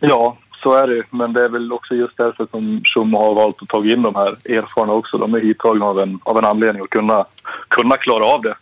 Ja, 0.00 0.36
så 0.62 0.74
är 0.74 0.86
det. 0.86 1.02
Men 1.10 1.32
det 1.32 1.44
är 1.44 1.48
väl 1.48 1.72
också 1.72 1.94
just 1.94 2.16
därför 2.16 2.46
som 2.50 2.82
Tjomme 2.84 3.18
har 3.18 3.34
valt 3.34 3.62
att 3.62 3.68
ta 3.68 3.84
in 3.84 4.02
de 4.02 4.14
här 4.14 4.36
erfarna 4.58 4.92
också. 4.92 5.18
De 5.18 5.34
är 5.34 5.40
hittagna 5.40 5.86
av 5.86 6.00
en, 6.00 6.20
av 6.22 6.38
en 6.38 6.44
anledning 6.44 6.82
att 6.82 6.90
kunna, 6.90 7.24
kunna 7.68 7.96
klara 7.96 8.24
av 8.24 8.42
det. 8.42 8.54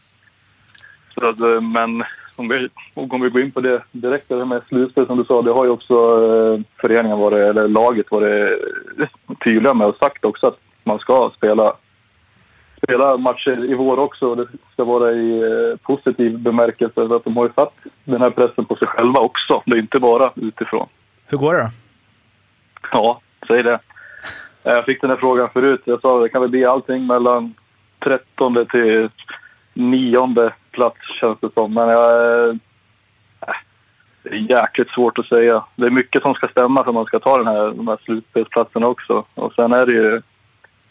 Att, 1.22 1.40
eh, 1.40 1.60
men 1.60 2.04
om 2.36 2.48
vi, 2.48 2.68
om 2.94 3.20
vi 3.20 3.30
går 3.30 3.42
in 3.42 3.50
på 3.50 3.60
det 3.60 3.82
direkt, 3.92 4.28
det 4.28 4.36
här 4.36 4.44
med 4.44 4.62
slutspel 4.68 5.06
som 5.06 5.18
du 5.18 5.24
sa, 5.24 5.42
det 5.42 5.52
har 5.52 5.64
ju 5.64 5.70
också 5.70 5.94
eh, 5.94 6.60
föreningen 6.80 7.18
varit, 7.18 7.38
eller 7.38 7.68
laget 7.68 8.10
varit 8.10 8.60
eh, 8.98 9.06
tydliga 9.44 9.74
med 9.74 9.86
och 9.86 9.96
sagt 9.96 10.24
också 10.24 10.46
att 10.46 10.58
man 10.84 10.98
ska 10.98 11.32
spela, 11.36 11.72
spela 12.82 13.16
matcher 13.16 13.70
i 13.70 13.74
vår 13.74 13.98
också 13.98 14.26
och 14.26 14.36
det 14.36 14.46
ska 14.72 14.84
vara 14.84 15.12
i 15.12 15.76
positiv 15.82 16.38
bemärkelse. 16.38 17.08
Så 17.08 17.14
att 17.14 17.24
de 17.24 17.36
har 17.36 17.44
ju 17.44 17.52
satt 17.52 17.74
den 18.04 18.20
här 18.20 18.30
pressen 18.30 18.64
på 18.64 18.76
sig 18.76 18.88
själva 18.88 19.20
också. 19.20 19.62
Det 19.66 19.76
är 19.76 19.80
inte 19.80 20.00
bara 20.00 20.32
utifrån. 20.36 20.88
Hur 21.26 21.38
går 21.38 21.54
det 21.54 21.60
då? 21.60 21.68
Ja, 22.92 23.20
säg 23.48 23.62
det. 23.62 23.78
Jag 24.62 24.84
fick 24.84 25.00
den 25.00 25.10
här 25.10 25.16
frågan 25.16 25.48
förut. 25.52 25.82
Jag 25.84 26.00
sa 26.00 26.20
det 26.20 26.28
kan 26.28 26.40
väl 26.40 26.50
bli 26.50 26.64
allting 26.64 27.06
mellan 27.06 27.54
trettonde 28.04 28.64
till 28.66 29.10
nionde 29.74 30.52
plats 30.70 30.98
känns 31.20 31.38
det 31.40 31.52
som. 31.54 31.74
Men 31.74 31.88
jag... 31.88 32.48
Eh, 32.48 32.56
äh, 33.46 33.54
det 34.22 34.28
är 34.28 34.50
jäkligt 34.50 34.90
svårt 34.90 35.18
att 35.18 35.26
säga. 35.26 35.64
Det 35.76 35.86
är 35.86 35.90
mycket 35.90 36.22
som 36.22 36.34
ska 36.34 36.48
stämma 36.48 36.82
för 36.82 36.90
att 36.90 36.94
man 36.94 37.04
ska 37.04 37.18
ta 37.18 37.38
den 37.38 37.46
här, 37.46 37.70
de 37.70 37.88
här 37.88 37.98
slutspelsplatserna 38.04 38.86
också. 38.86 39.24
Och 39.34 39.52
sen 39.54 39.72
är 39.72 39.86
det 39.86 39.92
ju 39.92 40.22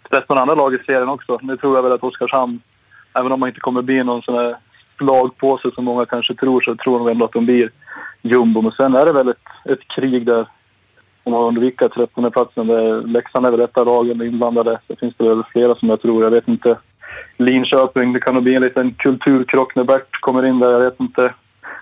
13 0.09 0.37
andra 0.37 0.55
lag 0.55 0.73
i 0.73 0.79
serien 0.85 1.09
också. 1.09 1.39
Nu 1.41 1.57
tror 1.57 1.75
jag 1.75 1.83
väl 1.83 1.91
att 1.91 2.03
Oskarshamn, 2.03 2.61
även 3.13 3.31
om 3.31 3.39
man 3.39 3.49
inte 3.49 3.59
kommer 3.59 3.81
bli 3.81 4.03
någon 4.03 4.21
sån 4.21 4.35
här 4.35 4.55
slagpåse 4.97 5.71
som 5.75 5.85
många 5.85 6.05
kanske 6.05 6.35
tror, 6.35 6.61
så 6.61 6.75
tror 6.75 6.99
de 6.99 7.07
ändå 7.07 7.25
att 7.25 7.31
de 7.31 7.45
blir 7.45 7.71
jumbo. 8.21 8.61
Men 8.61 8.71
sen 8.71 8.95
är 8.95 9.05
det 9.05 9.13
väl 9.13 9.29
ett, 9.29 9.47
ett 9.65 9.87
krig 9.87 10.25
där 10.25 10.45
om 11.23 11.33
man 11.33 11.43
undviker 11.43 11.89
13 11.89 12.31
platsen. 12.31 12.67
Leksand 13.13 13.45
är 13.45 13.51
väl 13.51 13.61
ett 13.61 13.77
av 13.77 13.85
lagen 13.85 14.21
inblandade. 14.21 14.79
Det 14.87 14.99
finns 14.99 15.13
det 15.17 15.29
väl 15.29 15.43
flera 15.51 15.75
som 15.75 15.89
jag 15.89 16.01
tror. 16.01 16.23
Jag 16.23 16.31
vet 16.31 16.47
inte. 16.47 16.77
Linköping, 17.37 18.13
det 18.13 18.19
kan 18.19 18.33
nog 18.33 18.43
bli 18.43 18.55
en 18.55 18.61
liten 18.61 18.93
kulturkrock 18.93 19.75
när 19.75 19.83
Bert 19.83 20.21
kommer 20.21 20.45
in 20.45 20.59
där. 20.59 20.71
Jag 20.71 20.79
vet 20.79 20.99
inte. 20.99 21.33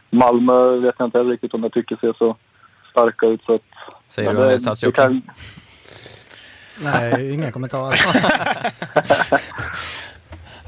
Malmö 0.09 0.75
vet 0.75 0.95
jag 0.97 1.07
inte 1.07 1.17
heller 1.17 1.31
riktigt 1.31 1.53
om 1.53 1.63
jag 1.63 1.73
tycker 1.73 1.95
ser 1.95 2.13
så 2.17 2.35
starka 2.91 3.25
ut. 3.25 3.41
Så 3.45 3.55
att, 3.55 3.61
Säger 4.09 4.31
du 4.31 4.37
om 4.37 4.47
det 4.47 4.53
är 4.53 4.91
kan- 4.91 5.21
Nej, 6.83 7.33
inga 7.33 7.51
kommentarer. 7.51 7.99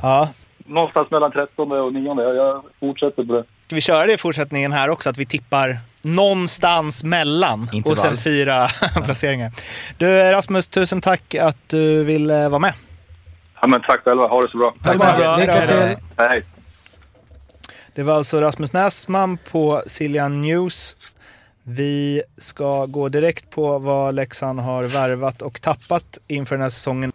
Ja. 0.01 0.29
Någonstans 0.65 1.11
mellan 1.11 1.31
13 1.31 1.71
och 1.71 1.93
9. 1.93 2.15
Jag, 2.23 2.35
jag 2.35 2.63
fortsätter 2.79 3.23
på 3.23 3.33
det. 3.33 3.43
Ska 3.67 3.75
vi 3.75 3.81
köra 3.81 4.05
det 4.05 4.13
i 4.13 4.17
fortsättningen 4.17 4.71
här 4.71 4.89
också? 4.89 5.09
Att 5.09 5.17
vi 5.17 5.25
tippar 5.25 5.77
någonstans 6.01 7.03
mellan 7.03 7.69
Intervall. 7.73 7.91
och 7.91 7.97
sen 7.97 8.17
fyra 8.17 8.69
placeringar. 9.05 9.51
Du 9.97 10.07
Rasmus, 10.31 10.67
tusen 10.67 11.01
tack 11.01 11.35
att 11.35 11.57
du 11.69 12.03
ville 12.03 12.49
vara 12.49 12.59
med. 12.59 12.73
Ja, 13.61 13.67
men 13.67 13.81
tack 13.81 14.03
själva. 14.03 14.27
Ha 14.27 14.41
det 14.41 14.49
så 14.51 14.57
bra. 14.57 14.73
Tack 14.83 14.99
så 14.99 15.05
mycket. 15.05 15.39
Lycka 15.39 15.67
till. 15.67 16.05
Hej. 16.17 16.43
Det 17.95 18.03
var 18.03 18.13
alltså 18.13 18.41
Rasmus 18.41 18.73
Näsman 18.73 19.37
på 19.51 19.83
Siljan 19.87 20.41
News. 20.41 20.97
Vi 21.63 22.21
ska 22.37 22.85
gå 22.85 23.09
direkt 23.09 23.49
på 23.49 23.79
vad 23.79 24.15
Leksand 24.15 24.59
har 24.59 24.83
värvat 24.83 25.41
och 25.41 25.61
tappat 25.61 26.19
inför 26.27 26.55
den 26.55 26.63
här 26.63 26.69
säsongen. 26.69 27.11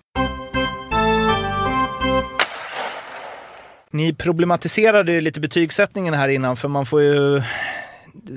Ni 3.90 4.14
problematiserade 4.14 5.20
lite 5.20 5.40
betygssättningen 5.40 6.14
här 6.14 6.28
innan, 6.28 6.56
för 6.56 6.68
man 6.68 6.86
får 6.86 7.02
ju 7.02 7.42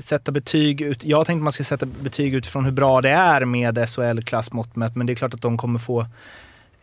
sätta 0.03 0.31
betyg 0.31 0.81
ut. 0.81 1.03
Jag 1.03 1.25
tänkte 1.25 1.43
man 1.43 1.53
ska 1.53 1.63
sätta 1.63 1.85
betyg 1.85 2.33
utifrån 2.33 2.65
hur 2.65 2.71
bra 2.71 3.01
det 3.01 3.09
är 3.09 3.45
med 3.45 3.77
SHL-klassmått 3.89 4.75
men 4.75 5.05
det 5.05 5.13
är 5.13 5.15
klart 5.15 5.33
att 5.33 5.41
de 5.41 5.57
kommer 5.57 5.79
få 5.79 6.05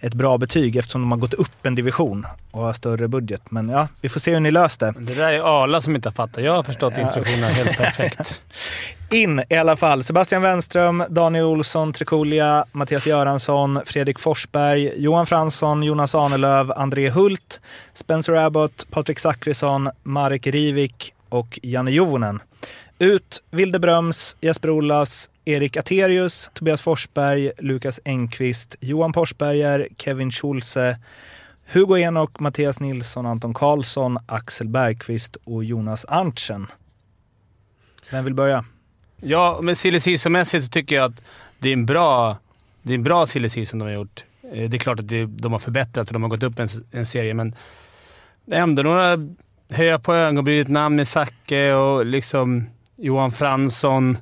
ett 0.05 0.15
bra 0.15 0.39
betyg 0.39 0.77
eftersom 0.77 1.01
de 1.01 1.13
har 1.13 1.19
gått 1.19 1.35
upp 1.35 1.67
en 1.67 1.75
division 1.75 2.27
och 2.51 2.63
har 2.63 2.73
större 2.73 3.09
budget. 3.09 3.51
Men 3.51 3.69
ja, 3.69 3.89
vi 4.01 4.09
får 4.09 4.21
se 4.21 4.33
hur 4.33 4.41
ni 4.41 4.51
löst 4.51 4.81
det. 4.81 4.95
Det 4.99 5.15
där 5.15 5.33
är 5.33 5.63
Arla 5.63 5.81
som 5.81 5.97
inte 5.97 6.09
har 6.09 6.15
fattat. 6.15 6.45
Jag 6.45 6.53
har 6.53 6.63
förstått 6.63 6.99
instruktionerna 6.99 7.47
helt 7.47 7.79
perfekt. 7.79 8.41
In 9.11 9.43
i 9.51 9.57
alla 9.57 9.77
fall. 9.77 10.05
Sebastian 10.05 10.43
Wenström, 10.43 11.05
Daniel 11.09 11.45
Olsson, 11.45 11.93
Trekulia, 11.93 12.65
Mattias 12.73 13.07
Göransson, 13.07 13.81
Fredrik 13.85 14.19
Forsberg, 14.19 14.93
Johan 14.97 15.27
Fransson, 15.27 15.83
Jonas 15.83 16.15
Ahnelöv, 16.15 16.73
André 16.73 17.11
Hult, 17.11 17.61
Spencer 17.93 18.33
Abbott, 18.33 18.87
Patrik 18.91 19.19
Zackrisson, 19.19 19.91
Marek 20.03 20.47
Rivik 20.47 21.13
och 21.29 21.59
Janne 21.63 21.91
Jovonen. 21.91 22.43
Ut 22.99 23.43
Vilde 23.51 23.79
Bröms, 23.79 24.37
Jesper 24.41 24.71
Ollas, 24.71 25.31
Erik 25.45 25.77
Aterius, 25.77 26.51
Tobias 26.55 26.83
Forsberg, 26.83 27.53
Lukas 27.59 28.01
Engqvist, 28.05 28.77
Johan 28.81 29.13
Porsberger, 29.13 29.89
Kevin 29.99 30.31
Schulze, 30.31 30.97
Hugo 31.73 31.97
Enok, 31.97 32.41
Mattias 32.41 32.81
Nilsson, 32.81 33.27
Anton 33.27 33.55
Karlsson, 33.55 34.19
Axel 34.27 34.69
Bergqvist 34.69 35.37
och 35.45 35.65
Jonas 35.65 36.05
Arntsen. 36.09 36.67
Vem 38.11 38.25
vill 38.25 38.35
börja? 38.35 38.65
Ja, 39.21 39.59
men 39.63 39.77
silly 39.77 40.01
season-mässigt 40.01 40.73
tycker 40.73 40.97
jag 40.97 41.05
att 41.05 41.23
det 41.59 41.69
är 41.69 41.73
en 41.73 41.87
bra, 41.87 42.39
det 42.83 42.93
är 42.93 42.95
en 42.95 43.03
bra 43.03 43.27
silly 43.27 43.49
season 43.49 43.79
de 43.79 43.85
har 43.85 43.93
gjort. 43.93 44.25
Eh, 44.53 44.71
det 44.71 44.77
är 44.77 44.79
klart 44.79 45.01
att 45.01 45.09
det, 45.09 45.27
de 45.27 45.53
har 45.53 45.59
förbättrat 45.59 46.09
för 46.09 46.13
de 46.13 46.23
har 46.23 46.31
gått 46.31 46.43
upp 46.43 46.59
en, 46.59 46.69
en 46.91 47.07
serie, 47.07 47.35
men 47.35 47.55
ändå 48.53 48.83
några 48.83 49.19
höja 49.71 49.99
på 49.99 50.15
ögonbrynet 50.15 50.69
namn 50.69 50.97
med 50.97 51.09
Zacke 51.09 51.73
och 51.73 52.07
liksom 52.07 52.67
Johan 52.97 53.31
Fransson. 53.31 54.19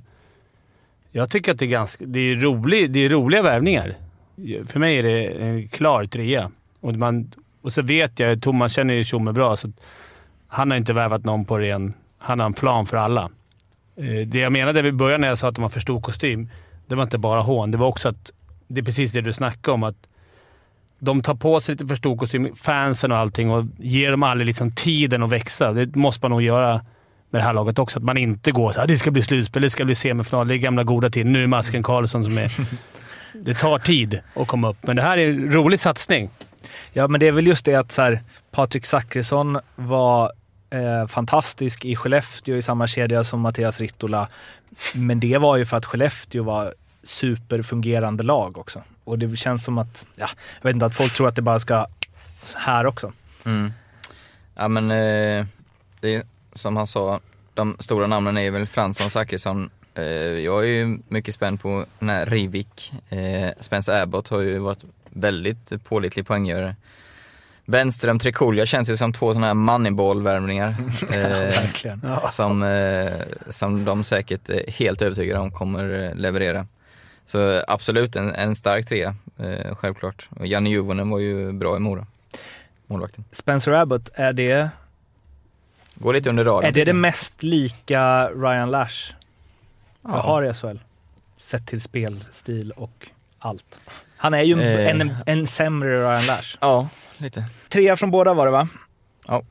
Jag 1.12 1.30
tycker 1.30 1.52
att 1.52 1.58
det 1.58 1.64
är, 1.64 1.68
ganska, 1.68 2.04
det 2.06 2.20
är, 2.20 2.36
rolig, 2.36 2.90
det 2.90 3.00
är 3.00 3.08
roliga 3.08 3.42
värvningar. 3.42 3.96
För 4.64 4.78
mig 4.78 4.98
är 4.98 5.02
det 5.02 5.26
en 5.26 5.68
klar 5.68 6.04
trea. 6.04 6.50
Och, 6.80 6.94
man, 6.94 7.30
och 7.62 7.72
så 7.72 7.82
vet 7.82 8.20
jag, 8.20 8.42
Thomas 8.42 8.72
känner 8.72 8.94
ju 8.94 9.04
Tjomme 9.04 9.32
bra, 9.32 9.56
så 9.56 9.72
han 10.48 10.70
har 10.70 10.78
inte 10.78 10.92
värvat 10.92 11.24
någon 11.24 11.44
på 11.44 11.58
ren... 11.58 11.94
Han 12.18 12.40
har 12.40 12.46
en 12.46 12.52
plan 12.52 12.86
för 12.86 12.96
alla. 12.96 13.30
Eh, 13.96 14.26
det 14.26 14.38
jag 14.38 14.52
menade 14.52 14.88
i 14.88 14.92
början 14.92 15.20
när 15.20 15.28
jag 15.28 15.38
sa 15.38 15.48
att 15.48 15.54
de 15.54 15.62
har 15.62 15.68
för 15.68 15.80
stor 15.80 16.00
kostym, 16.00 16.48
det 16.86 16.94
var 16.94 17.02
inte 17.02 17.18
bara 17.18 17.40
hån. 17.40 17.70
Det 17.70 17.78
var 17.78 17.86
också 17.86 18.08
att 18.08 18.32
det 18.68 18.80
är 18.80 18.84
precis 18.84 19.12
det 19.12 19.20
du 19.20 19.32
snackade 19.32 19.74
om. 19.74 19.82
att 19.82 20.08
De 20.98 21.22
tar 21.22 21.34
på 21.34 21.60
sig 21.60 21.74
lite 21.74 21.86
för 21.86 21.94
stor 21.94 22.16
kostym, 22.16 22.56
fansen 22.56 23.12
och 23.12 23.18
allting, 23.18 23.50
och 23.50 23.64
ger 23.78 24.10
dem 24.10 24.22
aldrig 24.22 24.46
liksom 24.46 24.72
tiden 24.72 25.22
att 25.22 25.30
växa. 25.30 25.72
Det 25.72 25.96
måste 25.96 26.24
man 26.24 26.30
nog 26.30 26.42
göra 26.42 26.84
med 27.32 27.40
det 27.40 27.44
här 27.44 27.52
laget 27.52 27.78
också. 27.78 27.98
Att 27.98 28.04
man 28.04 28.16
inte 28.16 28.52
går 28.52 28.72
så 28.72 28.80
här, 28.80 28.86
det 28.86 28.98
ska 28.98 29.10
bli 29.10 29.22
slutspel, 29.22 29.62
det 29.62 29.70
ska 29.70 29.84
bli 29.84 29.94
semifinal, 29.94 30.48
det 30.48 30.54
är 30.54 30.58
gamla 30.58 30.84
goda 30.84 31.10
tid. 31.10 31.26
Nu 31.26 31.42
är 31.42 31.46
masken 31.46 31.82
Karlsson 31.82 32.24
som 32.24 32.38
är... 32.38 32.52
Det 33.34 33.54
tar 33.54 33.78
tid 33.78 34.20
att 34.34 34.48
komma 34.48 34.68
upp, 34.68 34.76
men 34.80 34.96
det 34.96 35.02
här 35.02 35.18
är 35.18 35.28
en 35.28 35.52
rolig 35.52 35.80
satsning. 35.80 36.30
Ja, 36.92 37.08
men 37.08 37.20
det 37.20 37.28
är 37.28 37.32
väl 37.32 37.46
just 37.46 37.64
det 37.64 37.74
att 37.74 37.92
så 37.92 38.02
här, 38.02 38.20
Patrik 38.50 38.86
Zackrisson 38.86 39.58
var 39.76 40.32
eh, 40.70 41.06
fantastisk 41.08 41.84
i 41.84 41.96
Skellefteå 41.96 42.56
i 42.56 42.62
samma 42.62 42.86
kedja 42.86 43.24
som 43.24 43.40
Mattias 43.40 43.80
Rittola. 43.80 44.28
Men 44.94 45.20
det 45.20 45.38
var 45.38 45.56
ju 45.56 45.64
för 45.64 45.76
att 45.76 45.86
Skellefteå 45.86 46.42
var 46.42 46.74
superfungerande 47.02 48.22
lag 48.22 48.58
också. 48.58 48.82
Och 49.04 49.18
det 49.18 49.36
känns 49.36 49.64
som 49.64 49.78
att, 49.78 50.06
ja, 50.16 50.28
jag 50.60 50.68
vet 50.68 50.74
inte, 50.74 50.86
att 50.86 50.94
folk 50.94 51.14
tror 51.14 51.28
att 51.28 51.36
det 51.36 51.42
bara 51.42 51.58
ska 51.58 51.86
här 52.56 52.86
också. 52.86 53.12
Mm. 53.44 53.72
Ja 54.54 54.68
men 54.68 54.90
eh, 54.90 55.46
det 56.00 56.14
är 56.14 56.22
som 56.54 56.76
han 56.76 56.86
sa, 56.86 57.20
de 57.54 57.76
stora 57.78 58.06
namnen 58.06 58.38
är 58.38 58.50
väl 58.50 58.66
Fransson 58.66 59.06
och 59.06 59.12
Zachrisson. 59.12 59.70
Eh, 59.94 60.04
jag 60.04 60.64
är 60.64 60.68
ju 60.68 60.98
mycket 61.08 61.34
spänd 61.34 61.60
på 61.60 61.84
den 61.98 62.08
här 62.08 62.26
Rivik. 62.26 62.92
Eh, 63.08 63.50
Spencer 63.60 64.02
Abbott 64.02 64.28
har 64.28 64.40
ju 64.40 64.58
varit 64.58 64.84
väldigt 65.10 65.84
pålitlig 65.84 66.26
poänggörare. 66.26 66.76
Wenström, 67.64 68.18
Trekulja 68.18 68.66
känns 68.66 68.90
ju 68.90 68.96
som 68.96 69.12
två 69.12 69.32
sådana 69.32 69.46
här 69.46 69.54
moneyball-värvningar. 69.54 70.74
Eh, 71.10 71.62
Verkligen. 71.62 72.00
som, 72.30 72.62
eh, 72.62 73.12
som 73.50 73.84
de 73.84 74.04
säkert 74.04 74.48
är 74.48 74.70
helt 74.70 75.02
övertygade 75.02 75.40
om 75.40 75.50
kommer 75.50 76.04
eh, 76.04 76.14
leverera. 76.14 76.66
Så 77.26 77.62
absolut 77.68 78.16
en, 78.16 78.34
en 78.34 78.54
stark 78.54 78.86
trea, 78.86 79.14
eh, 79.38 79.74
självklart. 79.74 80.28
Och 80.38 80.46
Janne 80.46 80.70
Juvonen 80.70 81.10
var 81.10 81.18
ju 81.18 81.52
bra 81.52 81.76
i 81.76 81.80
Mora, 81.80 82.06
målvakten. 82.86 83.24
Spencer 83.30 83.72
Abbott, 83.72 84.10
är 84.14 84.32
det, 84.32 84.70
Går 86.02 86.12
lite 86.12 86.28
under 86.30 86.44
radarn. 86.44 86.64
är 86.68 86.72
det 86.72 86.84
det 86.84 86.92
mest 86.92 87.42
lika 87.42 88.28
Ryan 88.28 88.70
Lash 88.70 89.12
jag 90.02 90.12
Ja. 90.14 90.20
har 90.20 90.44
i 90.44 90.54
SHL? 90.54 90.76
Sett 91.36 91.66
till 91.66 91.80
spelstil 91.80 92.70
och 92.76 93.08
allt. 93.38 93.80
Han 94.16 94.34
är 94.34 94.42
ju 94.42 94.60
Eh. 94.62 94.88
en, 94.88 95.14
en 95.26 95.46
sämre 95.46 96.00
Ryan 96.02 96.26
Lash. 96.26 96.56
Ja, 96.60 96.88
lite. 97.18 97.44
Trea 97.68 97.96
från 97.96 98.10
båda 98.10 98.34
var 98.34 98.46
det 98.46 98.52
va? 98.52 98.68
Ja. 99.28 99.42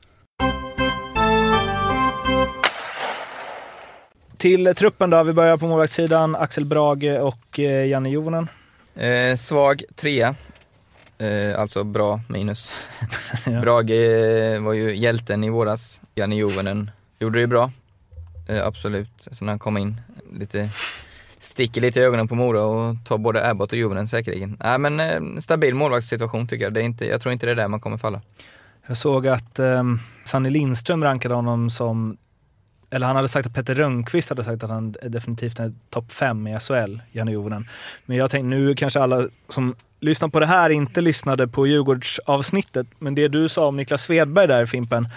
Till 4.37 4.73
truppen 4.75 5.09
då, 5.09 5.23
vi 5.23 5.33
börjar 5.33 5.57
på 5.57 5.67
målvaktssidan. 5.67 6.35
Axel 6.35 6.65
Brage 6.65 7.19
och 7.21 7.59
eh, 7.59 7.87
Janne 7.87 8.09
Jovonen. 8.09 8.47
Eh, 8.95 9.35
svag 9.35 9.83
trea, 9.95 10.35
eh, 11.21 11.59
alltså 11.59 11.83
bra 11.83 12.21
minus. 12.27 12.71
Ja. 13.45 13.61
Brage 13.61 13.91
eh, 13.91 14.61
var 14.61 14.73
ju 14.73 14.95
hjälten 14.95 15.43
i 15.43 15.49
våras, 15.49 16.01
Janne 16.15 16.35
Juvonen 16.35 16.91
gjorde 17.19 17.37
det 17.37 17.41
ju 17.41 17.47
bra. 17.47 17.71
Eh, 18.47 18.67
absolut, 18.67 19.27
så 19.31 19.45
när 19.45 19.51
han 19.51 19.59
kom 19.59 19.77
in, 19.77 20.01
lite 20.39 20.69
sticker 21.39 21.81
lite 21.81 21.99
i 21.99 22.03
ögonen 22.03 22.27
på 22.27 22.35
Mora 22.35 22.63
och 22.63 22.95
tar 23.05 23.17
både 23.17 23.49
Abbott 23.49 23.71
och 23.71 23.77
Juvonen 23.77 24.07
säkerligen. 24.07 24.57
Nej 24.59 24.77
men 24.77 24.99
eh, 24.99 25.39
stabil 25.39 25.75
målvaktssituation 25.75 26.47
tycker 26.47 26.63
jag. 26.63 26.73
Det 26.73 26.81
är 26.81 26.83
inte, 26.83 27.05
jag 27.05 27.21
tror 27.21 27.33
inte 27.33 27.45
det 27.45 27.51
är 27.51 27.55
där 27.55 27.67
man 27.67 27.79
kommer 27.79 27.97
falla. 27.97 28.21
Jag 28.87 28.97
såg 28.97 29.27
att 29.27 29.59
um, 29.59 29.99
Sanny 30.23 30.49
Lindström 30.49 31.03
rankade 31.03 31.35
honom 31.35 31.69
som, 31.69 32.17
eller 32.89 33.07
han 33.07 33.15
hade 33.15 33.27
sagt 33.27 33.47
att 33.47 33.53
Petter 33.53 33.75
Rönnqvist 33.75 34.29
hade 34.29 34.43
sagt 34.43 34.63
att 34.63 34.69
han 34.69 34.91
definitivt 34.91 35.59
är 35.59 35.73
topp 35.89 36.11
fem 36.11 36.47
i 36.47 36.59
SHL, 36.59 36.99
Janne 37.11 37.31
Jovonen. 37.31 37.69
Men 38.05 38.17
jag 38.17 38.31
tänkte, 38.31 38.47
nu 38.47 38.75
kanske 38.75 38.99
alla 38.99 39.27
som 39.49 39.75
lyssnar 40.01 40.29
på 40.29 40.39
det 40.39 40.45
här 40.45 40.69
inte 40.69 41.01
lyssnade 41.01 41.47
på 41.47 41.67
Djurgårdsavsnittet, 41.67 42.87
men 42.99 43.15
det 43.15 43.27
du 43.27 43.49
sa 43.49 43.67
om 43.67 43.77
Niklas 43.77 44.01
Svedberg 44.03 44.47
där 44.47 44.65
Fimpen, 44.65 45.07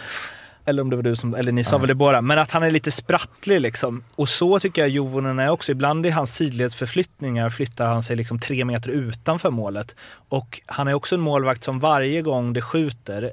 eller 0.64 0.82
om 0.82 0.90
det 0.90 0.96
var 0.96 1.02
du 1.02 1.16
som, 1.16 1.34
eller 1.34 1.52
ni 1.52 1.64
sa 1.64 1.74
Ja. 1.74 1.78
väl 1.78 1.88
det 1.88 1.94
båda, 1.94 2.20
men 2.20 2.38
att 2.38 2.52
han 2.52 2.62
är 2.62 2.70
lite 2.70 2.90
sprattlig 2.90 3.60
liksom. 3.60 4.04
Och 4.14 4.28
så 4.28 4.60
tycker 4.60 4.82
jag 4.82 4.88
Jovonen 4.88 5.38
är 5.38 5.48
också. 5.50 5.72
Ibland 5.72 6.06
i 6.06 6.10
hans 6.10 6.34
sidledsförflyttningar 6.34 7.50
flyttar 7.50 7.86
han 7.86 8.02
sig 8.02 8.16
liksom 8.16 8.38
tre 8.40 8.64
meter 8.64 8.90
utanför 8.90 9.50
målet. 9.50 9.96
Och 10.28 10.60
han 10.66 10.88
är 10.88 10.94
också 10.94 11.14
en 11.14 11.20
målvakt 11.20 11.64
som 11.64 11.78
varje 11.80 12.22
gång 12.22 12.52
det 12.52 12.62
skjuter, 12.62 13.32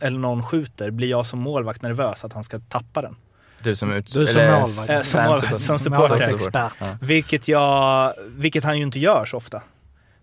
eller 0.00 0.18
någon 0.18 0.42
skjuter, 0.42 0.90
blir 0.90 1.08
jag 1.10 1.26
som 1.26 1.38
målvakt 1.38 1.82
nervös 1.82 2.24
att 2.24 2.32
han 2.32 2.44
ska 2.44 2.58
tappa 2.58 3.02
den. 3.02 3.16
Du 3.62 3.76
som 3.76 3.92
ut... 3.92 4.12
Du 4.14 4.26
som 4.26 4.46
målvakt. 4.60 4.90
Eh, 4.90 5.02
som, 5.02 5.24
målvakt, 5.24 5.60
som 5.60 5.78
supporter. 5.78 6.08
Målvaktsexpert. 6.08 6.72
Ja. 6.78 6.86
Vilket, 7.00 7.48
jag, 7.48 8.14
vilket 8.26 8.64
han 8.64 8.76
ju 8.76 8.82
inte 8.82 8.98
gör 8.98 9.24
så 9.24 9.36
ofta. 9.36 9.62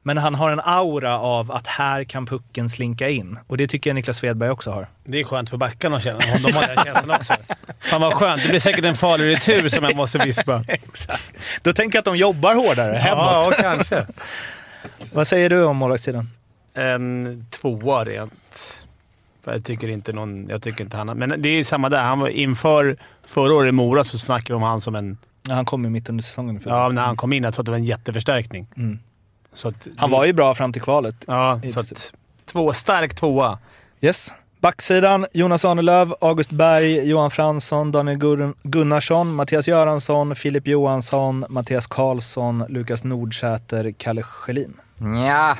Men 0.08 0.18
han 0.18 0.36
har 0.36 0.52
en 0.52 0.60
aura 0.60 1.20
av 1.20 1.52
att 1.52 1.68
här 1.68 2.04
kan 2.04 2.26
pucken 2.26 2.70
slinka 2.70 3.10
in. 3.10 3.40
Och 3.48 3.58
det 3.58 3.68
tycker 3.68 3.90
jag 3.90 3.96
Niklas 3.96 4.18
Svedberg 4.18 4.50
också 4.50 4.72
har. 4.72 4.88
Det 5.04 5.20
är 5.20 5.24
skönt 5.24 5.50
för 5.50 5.58
backarna 5.58 5.98
att 5.98 6.04
känna. 6.04 6.18
Om 6.18 6.42
de 6.44 6.52
har 6.52 6.76
den 6.76 6.86
känslan 6.86 7.12
också. 7.12 7.34
Fan 7.80 8.02
vad 8.02 8.14
skönt. 8.14 8.44
Det 8.44 8.50
blir 8.50 8.60
säkert 8.60 8.86
en 8.86 8.96
farlig 8.96 9.26
retur 9.26 9.70
som 9.70 9.84
jag 9.84 9.96
måste 9.96 10.18
vispa. 10.20 10.64
Exakt. 10.68 11.34
Då 11.62 11.74
tänker 11.74 11.98
jag 11.98 12.02
att 12.02 12.06
de 12.06 12.16
jobbar 12.18 12.56
hårdare 12.56 12.98
hemåt. 12.98 13.22
Ja, 13.22 13.52
kanske. 13.58 14.06
Vad 15.14 15.28
säger 15.28 15.50
du 15.50 15.64
om 15.64 15.78
målvaktssidan? 15.78 16.30
En 16.74 17.46
tvåa 17.50 18.06
rent. 18.06 18.86
För 19.44 19.54
jag 19.54 19.66
tycker 19.66 19.88
inte 19.88 20.14
någon... 20.14 20.48
Jag 20.50 20.62
tycker 20.62 20.84
inte 20.84 20.98
han... 20.98 21.08
Men 21.08 21.42
det 21.42 21.50
är 21.50 21.64
samma 21.64 21.90
där. 21.90 22.04
Han 22.04 22.20
var 22.20 22.28
inför 22.28 22.98
förra 23.26 23.54
året 23.54 23.70
i 23.70 23.72
Mora 23.72 24.04
så 24.04 24.18
snackade 24.18 24.54
vi 24.54 24.56
om 24.56 24.64
han 24.64 24.82
som 24.82 24.96
en... 24.96 25.18
Ja, 25.48 25.56
han 25.56 25.66
kom 25.66 25.84
ju 25.84 25.90
mitt 25.90 26.10
under 26.10 26.24
säsongen. 26.24 26.62
Ja, 26.66 26.90
när 26.90 27.02
han 27.02 27.18
kom 27.18 27.34
in. 27.34 27.44
Jag 27.44 27.54
tror 27.54 27.62
att 27.62 27.66
det 27.66 27.72
var 27.72 27.80
en 27.80 27.86
jätteförstärkning. 27.86 28.68
Mm. 28.78 29.00
Så 29.56 29.68
att, 29.68 29.88
Han 29.98 30.12
var 30.12 30.26
ju 30.26 30.34
bra 30.34 30.56
fram 30.56 30.74
till 30.74 30.82
kvalet. 30.82 31.16
Ja, 31.28 31.60
så 31.74 31.80
att... 31.80 32.14
Två, 32.46 32.74
stark 32.74 33.16
tvåa. 33.16 33.60
Yes. 34.02 34.34
Backsidan, 34.60 35.26
Jonas 35.34 35.66
Ahnelöv, 35.66 36.16
August 36.22 36.52
Berg, 36.52 37.10
Johan 37.10 37.32
Fransson, 37.32 37.92
Daniel 37.92 38.54
Gunnarsson, 38.64 39.36
Mattias 39.36 39.68
Göransson, 39.68 40.36
Filip 40.36 40.68
Johansson, 40.68 41.46
Mattias 41.50 41.88
Karlsson, 41.88 42.66
Lukas 42.70 43.04
Nordsäter, 43.04 43.92
Kalle 43.98 44.24
Schelin. 44.24 44.74
Ja. 45.00 45.58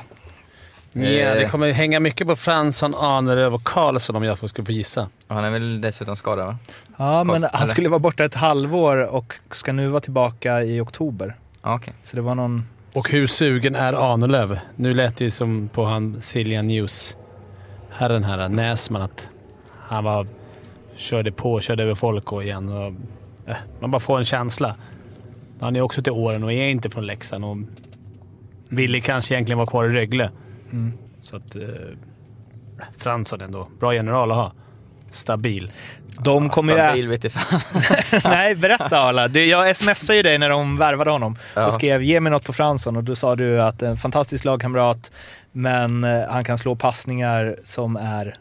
Ja, 0.92 1.02
Eh. 1.02 1.34
det 1.34 1.48
kommer 1.50 1.72
hänga 1.72 2.00
mycket 2.00 2.26
på 2.26 2.36
Fransson, 2.36 2.94
Ahnelöv 2.94 3.54
och 3.54 3.64
Karlsson 3.64 4.16
om 4.16 4.22
jag 4.24 4.38
får- 4.38 4.48
skulle 4.48 4.66
få 4.66 4.72
gissa. 4.72 5.08
Han 5.28 5.44
är 5.44 5.50
väl 5.50 5.80
dessutom 5.80 6.16
skadad 6.16 6.46
va? 6.46 6.56
Ja, 6.96 7.24
men 7.24 7.36
Eller? 7.36 7.50
han 7.52 7.68
skulle 7.68 7.88
vara 7.88 7.98
borta 7.98 8.24
ett 8.24 8.34
halvår 8.34 8.96
och 9.06 9.34
ska 9.50 9.72
nu 9.72 9.88
vara 9.88 10.00
tillbaka 10.00 10.62
i 10.62 10.80
oktober. 10.80 11.36
Ja, 11.62 11.74
okej. 11.74 11.94
Så 12.02 12.16
det 12.16 12.22
var 12.22 12.34
någon... 12.34 12.64
Och 12.96 13.10
hur 13.10 13.26
sugen 13.26 13.74
är 13.74 13.92
Ahnelöv? 13.92 14.58
Nu 14.76 14.94
lät 14.94 15.16
det 15.16 15.24
ju 15.24 15.30
som 15.30 15.68
på 15.68 15.84
han 15.84 16.22
Silja 16.22 16.62
News, 16.62 17.16
herren 17.90 18.24
här, 18.24 18.48
Näsman, 18.48 19.02
att 19.02 19.30
han 19.80 20.04
var, 20.04 20.26
körde 20.94 21.32
på, 21.32 21.60
körde 21.60 21.82
över 21.82 21.94
folk 21.94 22.32
och 22.32 22.44
igen. 22.44 22.68
Och, 22.68 22.86
eh, 23.46 23.56
man 23.80 23.90
bara 23.90 24.00
får 24.00 24.18
en 24.18 24.24
känsla. 24.24 24.76
Han 25.60 25.76
är 25.76 25.80
också 25.80 26.02
till 26.02 26.12
åren 26.12 26.44
och 26.44 26.52
är 26.52 26.68
inte 26.68 26.90
från 26.90 27.06
Leksand 27.06 27.44
och 27.44 27.56
ville 28.70 29.00
kanske 29.00 29.34
egentligen 29.34 29.58
vara 29.58 29.66
kvar 29.66 29.84
i 29.84 29.88
Rögle. 29.88 30.30
Mm. 30.72 30.92
Så 31.20 31.36
att... 31.36 31.56
Eh, 31.56 31.62
Fransson 32.96 33.40
ändå. 33.40 33.68
Bra 33.78 33.94
general 33.94 34.30
att 34.30 34.36
ha. 34.36 34.52
Stabil. 35.10 35.70
De 36.20 36.50
kommer 36.50 36.72
ju... 36.72 36.78
Stabil 36.78 37.08
vet 37.08 37.24
jag 37.24 37.32
fan. 37.32 37.60
Nej, 38.24 38.54
berätta 38.54 39.00
Arla. 39.00 39.28
Du, 39.28 39.44
Jag 39.46 39.76
smsade 39.76 40.16
ju 40.16 40.22
dig 40.22 40.38
när 40.38 40.48
de 40.50 40.76
värvade 40.78 41.10
honom 41.10 41.38
Ja. 41.54 41.66
och 41.66 41.72
skrev 41.74 42.02
ge 42.02 42.20
mig 42.20 42.32
något 42.32 42.44
på 42.44 42.52
Fransson 42.52 42.96
och 42.96 43.04
då 43.04 43.16
sa 43.16 43.36
du 43.36 43.62
att 43.62 43.82
en 43.82 43.96
fantastisk 43.96 44.44
lagkamrat 44.44 45.10
men 45.52 46.04
eh, 46.04 46.28
han 46.28 46.44
kan 46.44 46.58
slå 46.58 46.76
passningar 46.76 47.56
som 47.64 47.96
är 47.96 48.34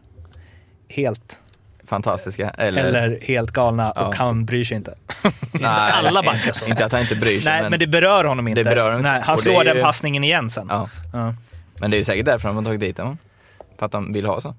helt 0.90 1.40
Fantastiska. 1.88 2.50
Eller... 2.50 2.84
eller 2.84 3.20
helt 3.22 3.52
galna 3.52 3.94
Ja. 3.96 4.02
och 4.08 4.16
han 4.16 4.46
bryr 4.46 4.64
sig 4.64 4.78
inte. 4.78 4.94
Nej, 5.52 5.92
alla 5.92 6.20
inte- 6.20 6.32
backar 6.32 6.52
så. 6.52 6.66
Inte 6.66 6.86
att 6.86 6.92
han 6.92 7.02
inte 7.02 7.16
bryr 7.16 7.40
sig. 7.40 7.62
Nej, 7.62 7.70
men 7.70 7.80
det 7.80 7.88
berör 7.88 8.24
honom 8.26 8.48
inte. 8.48 8.64
Det 8.64 8.70
berör 8.70 8.84
honom 8.90 9.02
Nej, 9.02 9.16
inte. 9.16 9.28
han 9.28 9.38
slår 9.38 9.62
är 9.62 9.66
den 9.66 9.76
ju- 9.76 9.82
passningen 9.84 10.24
igen 10.24 10.50
sen. 10.50 10.68
Ja. 10.70 10.90
Ja. 11.14 11.34
Men 11.82 11.92
det 11.92 11.96
är 11.98 12.00
ju 12.00 12.04
säkert 12.04 12.26
därför 12.26 12.48
de 12.48 12.56
har 12.58 12.64
tagit 12.64 12.80
dit 12.80 12.98
honom. 12.98 13.18
För 13.80 13.86
att 13.86 13.92
de 13.92 14.14
vill 14.14 14.26
ha 14.26 14.42
så. 14.42 14.56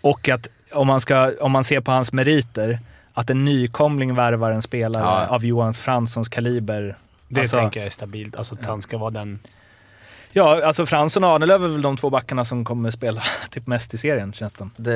Och 0.00 0.28
att 0.28 0.48
om 0.72 0.86
man, 0.86 1.00
ska, 1.00 1.32
om 1.40 1.52
man 1.52 1.64
ser 1.64 1.80
på 1.80 1.90
hans 1.90 2.12
meriter, 2.12 2.80
att 3.12 3.30
en 3.30 3.44
nykomling 3.44 4.14
värvar 4.14 4.50
en 4.50 4.62
spelare 4.62 5.02
Ja. 5.04 5.26
av 5.26 5.44
Johans 5.44 5.78
Franssons 5.78 6.28
kaliber. 6.28 6.96
Det 7.28 7.40
Alltså- 7.40 7.56
tänker 7.56 7.80
jag 7.80 7.86
är 7.86 7.90
stabilt. 7.90 8.36
Alltså 8.36 8.54
att 8.54 8.66
han 8.66 8.82
ska 8.82 8.98
vara 8.98 9.10
den... 9.10 9.38
Ja, 10.32 10.66
alltså 10.66 10.86
Fransson 10.86 11.24
och 11.24 11.30
Ahnelöv 11.30 11.64
är 11.64 11.68
väl 11.68 11.82
de 11.82 11.96
två 11.96 12.10
backarna 12.10 12.44
som 12.44 12.64
kommer 12.64 12.90
spela 12.90 13.22
typ 13.50 13.66
mest 13.66 13.94
i 13.94 13.98
serien, 13.98 14.32
känns 14.32 14.54
det 14.54 14.68
Det 14.76 14.94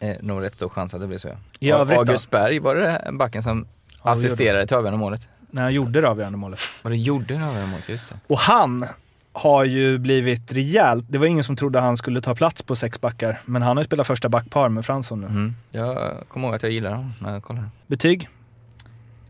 är 0.00 0.22
nog 0.22 0.42
rätt 0.42 0.54
stor 0.54 0.68
chans 0.68 0.94
att 0.94 1.00
det 1.00 1.06
blir 1.06 1.18
så. 1.18 1.28
Ja. 1.58 1.76
August 1.76 2.30
Berg, 2.30 2.58
var 2.58 2.74
det 2.74 2.88
en 2.90 3.18
backen 3.18 3.42
som 3.42 3.66
Ja, 4.04 4.10
assisterade 4.10 4.66
till 4.66 4.76
avgörande 4.76 4.98
målet? 4.98 5.28
När 5.50 5.62
han 5.62 5.72
gjorde 5.72 6.00
det 6.00 6.08
avgörande 6.08 6.38
målet. 6.38 6.60
Vad 6.82 6.92
det 6.92 6.96
gjorde 6.96 7.24
det 7.26 7.34
avgörande 7.34 7.66
målet, 7.66 7.88
just 7.88 8.08
det. 8.08 8.14
Och 8.26 8.38
han 8.38 8.86
har 9.32 9.64
ju 9.64 9.98
blivit 9.98 10.52
rejält, 10.52 11.04
det 11.08 11.18
var 11.18 11.26
ingen 11.26 11.44
som 11.44 11.56
trodde 11.56 11.80
han 11.80 11.96
skulle 11.96 12.20
ta 12.20 12.34
plats 12.34 12.62
på 12.62 12.76
sex 12.76 13.00
backar, 13.00 13.40
men 13.44 13.62
han 13.62 13.76
har 13.76 13.82
ju 13.82 13.86
spelat 13.86 14.06
första 14.06 14.28
backpar 14.28 14.68
med 14.68 14.84
Fransson 14.84 15.20
nu. 15.20 15.26
Mm. 15.26 15.54
Jag 15.70 16.14
kommer 16.28 16.46
ihåg 16.46 16.54
att 16.54 16.62
jag 16.62 16.72
gillade 16.72 16.94
honom 16.94 17.14
när 17.18 17.32
jag 17.32 17.42
kollade. 17.42 17.66
Betyg? 17.86 18.28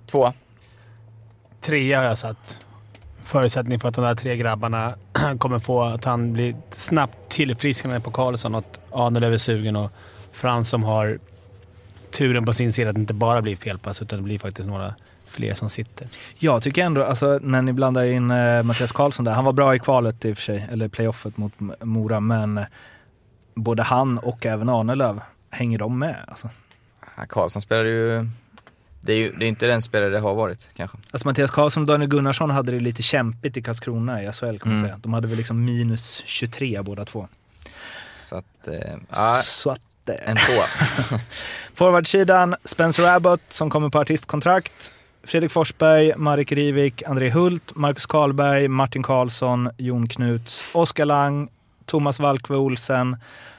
Två. 0.07 0.33
Trea 1.61 1.99
har 1.99 2.05
jag 2.05 2.19
satt. 2.19 2.59
Förutsättning 3.23 3.81
för 3.81 3.89
att 3.89 3.95
de 3.95 4.05
där 4.05 4.15
tre 4.15 4.37
grabbarna 4.37 4.95
kommer 5.39 5.59
få 5.59 5.83
att 5.83 6.05
han 6.05 6.33
blir 6.33 6.57
snabbt 6.71 7.29
tillfrisknande 7.29 8.01
på 8.01 8.11
Karlsson 8.11 8.55
och 8.55 8.59
att 8.59 8.81
Ahnelöv 8.91 9.33
är 9.33 9.39
sugen 9.39 9.77
och 9.77 9.91
Frans 10.33 10.69
som 10.69 10.85
har 10.85 11.19
turen 12.11 12.45
på 12.45 12.53
sin 12.53 12.73
sida 12.73 12.89
att 12.89 12.95
det 12.95 13.01
inte 13.01 13.15
bara 13.15 13.43
blir 13.43 13.57
felpass 13.57 14.03
utan 14.03 14.19
det 14.19 14.23
blir 14.23 14.39
faktiskt 14.39 14.69
några 14.69 14.95
fler 15.31 15.55
som 15.55 15.71
sitter. 15.71 16.09
Jag 16.39 16.63
tycker 16.63 16.83
ändå, 16.85 17.05
alltså 17.05 17.39
när 17.43 17.63
ni 17.63 17.73
blandar 17.73 18.05
in 18.05 18.31
eh, 18.31 18.63
Mattias 18.63 18.93
Karlsson 18.93 19.25
där, 19.25 19.33
han 19.33 19.45
var 19.45 19.53
bra 19.53 19.75
i 19.75 19.79
kvalet 19.79 20.25
i 20.25 20.33
och 20.33 20.37
för 20.37 20.43
sig, 20.43 20.67
eller 20.73 20.89
playoffet 20.89 21.37
mot 21.37 21.53
Mora, 21.81 22.21
men 22.21 22.59
eh, 22.59 22.65
både 23.55 23.83
han 23.83 24.19
och 24.19 24.47
även 24.47 24.69
Ahnelöv, 24.69 25.21
hänger 25.51 25.79
de 25.79 25.99
med? 25.99 26.17
Alltså. 26.29 26.51
Ja, 27.17 27.27
Karlsson 27.29 27.63
spelade 27.63 27.89
ju... 27.89 28.29
Det 29.03 29.13
är 29.13 29.17
ju 29.17 29.33
det 29.37 29.45
är 29.45 29.49
inte 29.49 29.67
den 29.67 29.83
spelare 29.83 30.11
det 30.11 30.19
har 30.21 30.35
varit 30.35 30.71
kanske. 30.77 30.99
Alltså 31.11 31.29
Mattias 31.29 31.51
Karlsson 31.51 31.83
och 31.83 31.87
Daniel 31.87 32.11
Gunnarsson 32.11 32.51
hade 32.51 32.73
det 32.73 32.81
lite 32.81 33.03
kämpigt 33.03 33.57
i 33.57 33.63
Karlskrona 33.63 34.23
i 34.23 34.33
SHL 34.33 34.47
kan 34.47 34.59
man 34.65 34.73
Mm. 34.73 34.83
säga. 34.83 34.99
De 35.03 35.13
hade 35.13 35.29
väl 35.29 35.37
liksom 35.37 35.65
minus 35.65 36.23
23 36.27 36.83
båda 36.83 37.05
två. 37.05 37.29
Så 38.29 38.37
att... 38.37 38.69
Eh, 38.69 38.75
ja, 39.11 39.41
Så 39.43 39.71
att... 39.71 39.81
eh, 40.09 40.15
en 40.31 40.37
tvåa. 40.37 40.65
Forwardsidan, 41.75 42.55
Spencer 42.65 43.09
Abbott 43.17 43.41
som 43.49 43.71
kommer 43.71 43.89
på 43.89 43.99
artistkontrakt. 43.99 44.93
Fredrik 45.23 45.51
Forsberg, 45.51 46.17
Marek 46.17 46.53
Rivik, 46.53 47.03
André 47.07 47.31
Hult, 47.31 47.77
Marcus 47.77 48.07
Karlberg, 48.07 48.69
Martin 48.69 49.03
Karlsson, 49.03 49.71
Jon 49.77 50.09
Knuts, 50.09 50.65
Oskar 50.73 51.05
Lang, 51.05 51.49
Thomas 51.85 52.21
Valkve 52.21 52.57
Olsen, 52.57 53.17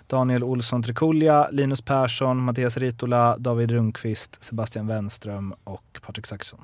Daniel 0.08 0.44
Olsson 0.44 0.84
Trikulja, 0.84 1.48
Linus 1.52 1.82
Persson, 1.82 2.38
Mattias 2.38 2.78
Ritola, 2.78 3.38
David 3.38 3.72
Rundqvist, 3.72 4.44
Sebastian 4.44 4.88
Wenström 4.88 5.54
och 5.64 6.00
Patrik 6.06 6.28
Saxon. 6.28 6.60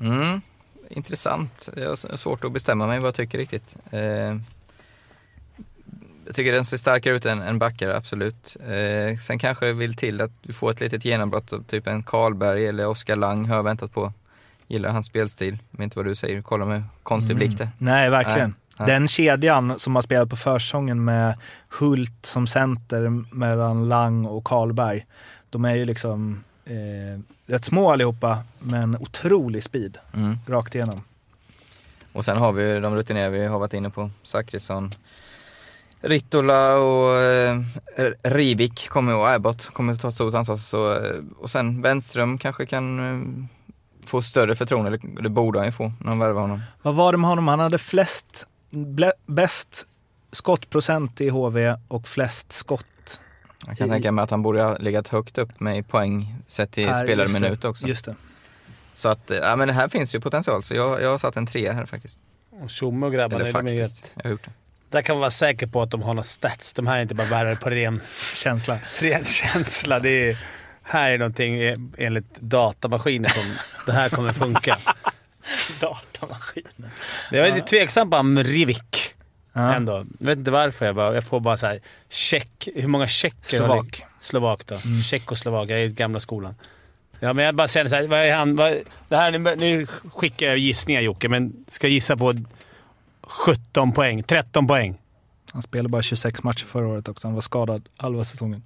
Mm, 0.00 0.40
intressant. 0.88 1.68
Jag 1.76 1.88
har 1.88 2.16
svårt 2.16 2.44
att 2.44 2.52
bestämma 2.52 2.86
mig 2.86 2.98
vad 2.98 3.06
jag 3.06 3.14
tycker 3.14 3.38
riktigt. 3.38 3.76
Eh, 3.90 4.36
jag 6.26 6.34
tycker 6.34 6.52
den 6.52 6.64
ser 6.64 6.76
starkare 6.76 7.16
ut 7.16 7.26
än, 7.26 7.42
än 7.42 7.58
backar, 7.58 7.88
absolut. 7.88 8.56
Eh, 8.66 9.18
sen 9.18 9.38
kanske 9.38 9.66
det 9.66 9.72
vill 9.72 9.94
till 9.94 10.20
att 10.20 10.30
du 10.42 10.52
får 10.52 10.70
ett 10.70 10.80
litet 10.80 11.04
genombrott 11.04 11.52
av 11.52 11.64
typ 11.64 11.86
en 11.86 12.02
Karlberg 12.02 12.66
eller 12.66 12.86
Oskar 12.86 13.16
Lang 13.16 13.44
har 13.48 13.56
jag 13.56 13.62
väntat 13.62 13.92
på. 13.94 14.12
Gillar 14.68 14.90
hans 14.90 15.06
spelstil. 15.06 15.58
Vet 15.70 15.80
inte 15.84 15.98
vad 15.98 16.06
du 16.06 16.14
säger, 16.14 16.42
kolla 16.42 16.64
med 16.64 16.82
konstig 17.02 17.36
blick 17.36 17.58
där. 17.58 17.68
Nej, 17.78 18.10
verkligen. 18.10 18.48
Nej, 18.48 18.56
nej. 18.78 18.88
Den 18.88 19.08
kedjan 19.08 19.78
som 19.78 19.94
har 19.94 20.02
spelat 20.02 20.30
på 20.30 20.36
försäsongen 20.36 21.04
med 21.04 21.38
Hult 21.80 22.26
som 22.26 22.46
center 22.46 23.08
mellan 23.34 23.88
Lang 23.88 24.26
och 24.26 24.44
Karlberg. 24.44 25.06
De 25.50 25.64
är 25.64 25.74
ju 25.74 25.84
liksom 25.84 26.44
eh, 26.64 27.20
rätt 27.46 27.64
små 27.64 27.90
allihopa, 27.92 28.38
men 28.58 28.96
otrolig 28.96 29.62
speed 29.62 29.98
Mm. 30.14 30.38
rakt 30.46 30.74
igenom. 30.74 31.04
Och 32.12 32.24
sen 32.24 32.36
har 32.36 32.52
vi 32.52 32.80
de 32.80 32.94
rutinerade 32.96 33.38
vi 33.38 33.46
har 33.46 33.58
varit 33.58 33.74
inne 33.74 33.90
på. 33.90 34.10
Zachrisson, 34.22 34.94
Rittola 36.02 36.74
och 36.76 37.14
eh, 37.16 37.60
Rivik 38.22 38.88
kommer 38.88 39.14
och 39.16 39.28
Abbott 39.28 39.66
kommer 39.66 39.94
ta 39.94 40.08
ett 40.08 40.14
stort 40.14 40.34
ansvar. 40.34 40.56
Så, 40.56 40.92
eh, 40.92 41.20
och 41.38 41.50
sen 41.50 41.82
Wenström 41.82 42.38
kanske 42.38 42.66
kan 42.66 42.98
eh, 42.98 43.44
få 44.06 44.22
större 44.22 44.54
förtroende, 44.54 44.88
eller 44.88 45.22
det 45.22 45.28
borde 45.28 45.58
han 45.58 45.66
ju 45.66 45.72
få 45.72 45.92
när 46.00 46.08
de 46.10 46.18
värvar 46.18 46.40
honom. 46.40 46.60
Vad 46.82 46.94
var 46.94 47.12
det 47.12 47.18
med 47.18 47.30
honom? 47.30 47.48
Han 47.48 47.60
hade 47.60 47.78
flest, 47.78 48.46
bäst 49.26 49.86
skottprocent 50.32 51.20
i 51.20 51.28
HV 51.28 51.76
och 51.88 52.08
flest 52.08 52.52
skott. 52.52 53.20
Jag 53.66 53.78
kan 53.78 53.86
I- 53.86 53.90
tänka 53.90 54.12
mig 54.12 54.22
att 54.22 54.30
han 54.30 54.42
borde 54.42 54.62
ha 54.62 54.76
legat 54.76 55.08
högt 55.08 55.38
upp 55.38 55.60
med 55.60 55.78
i 55.78 55.82
poäng 55.82 56.34
sett 56.46 56.70
till 56.72 56.86
Per- 56.86 56.94
spelade 56.94 57.22
just 57.22 57.34
det, 57.34 57.40
minut 57.40 57.64
också. 57.64 57.86
Just 57.86 58.04
det. 58.04 58.14
Så 58.94 59.08
att, 59.08 59.30
eh, 59.30 59.36
ja 59.36 59.56
men 59.56 59.68
det 59.68 59.74
här 59.74 59.88
finns 59.88 60.14
ju 60.14 60.20
potential, 60.20 60.62
så 60.62 60.74
jag, 60.74 61.02
jag 61.02 61.10
har 61.10 61.18
satt 61.18 61.36
en 61.36 61.46
trea 61.46 61.72
här 61.72 61.86
faktiskt. 61.86 62.18
Och 62.50 62.70
Tjomme 62.70 63.06
och 63.06 63.12
grabbarna, 63.12 63.46
är 63.46 63.52
faktiskt, 63.52 64.04
rätt 64.04 64.12
jag 64.16 64.22
har 64.24 64.30
gjort 64.30 64.44
det. 64.44 64.50
Där 64.92 65.02
kan 65.02 65.16
man 65.16 65.20
vara 65.20 65.30
säker 65.30 65.66
på 65.66 65.82
att 65.82 65.90
de 65.90 66.02
har 66.02 66.14
några 66.14 66.22
stats. 66.22 66.74
De 66.74 66.86
här 66.86 66.96
är 66.96 67.02
inte 67.02 67.14
bara 67.14 67.26
bärare 67.26 67.56
på 67.56 67.70
ren 67.70 68.00
känsla. 68.34 68.78
Ren 68.98 69.24
känsla. 69.24 69.98
Det 70.00 70.30
är, 70.30 70.38
här 70.82 71.10
är 71.10 71.18
någonting 71.18 71.60
eh, 71.60 71.76
enligt 71.98 72.40
datamaskiner 72.40 73.28
som 73.28 73.54
det 73.86 73.92
här 73.92 74.08
kommer 74.08 74.32
funka. 74.32 74.78
Datamaskiner. 75.80 76.90
Jag 77.30 77.48
är 77.48 77.54
lite 77.54 77.66
tveksam 77.66 78.10
på 78.10 78.22
Rivik. 78.42 79.14
Ja. 79.52 79.74
Ändå. 79.74 80.06
Jag 80.18 80.26
vet 80.26 80.38
inte 80.38 80.50
varför. 80.50 80.86
Jag, 80.86 80.94
bara, 80.94 81.14
jag 81.14 81.24
får 81.24 81.40
bara 81.40 81.56
så 81.56 81.66
här, 81.66 81.80
check. 82.08 82.68
Hur 82.74 82.88
många 82.88 83.08
tjecker 83.08 83.58
Slovak. 83.58 84.04
Slovak 84.20 84.66
då. 84.66 84.78
Tjeckoslovak. 85.04 85.70
Jag 85.70 85.80
är 85.80 85.84
i 85.84 85.88
gamla 85.88 86.20
skolan. 86.20 86.54
Ja, 87.20 87.32
men 87.32 87.44
jag 87.44 87.54
bara 87.54 87.68
känner 87.68 87.90
såhär, 87.90 88.06
vad 88.06 88.18
är 88.18 88.34
han? 88.34 88.56
Vad, 88.56 88.78
det 89.08 89.16
här, 89.16 89.30
nu, 89.30 89.56
nu 89.56 89.86
skickar 89.86 90.46
jag 90.46 90.58
gissningar 90.58 91.00
Jocke, 91.00 91.28
men 91.28 91.64
ska 91.68 91.86
jag 91.86 91.92
gissa 91.92 92.16
på 92.16 92.34
17 93.32 93.92
poäng. 93.92 94.22
13 94.22 94.66
poäng. 94.66 94.98
Han 95.52 95.62
spelade 95.62 95.88
bara 95.88 96.02
26 96.02 96.42
matcher 96.42 96.66
förra 96.66 96.86
året 96.86 97.08
också. 97.08 97.28
Han 97.28 97.34
var 97.34 97.40
skadad 97.40 97.88
halva 97.96 98.24
säsongen. 98.24 98.62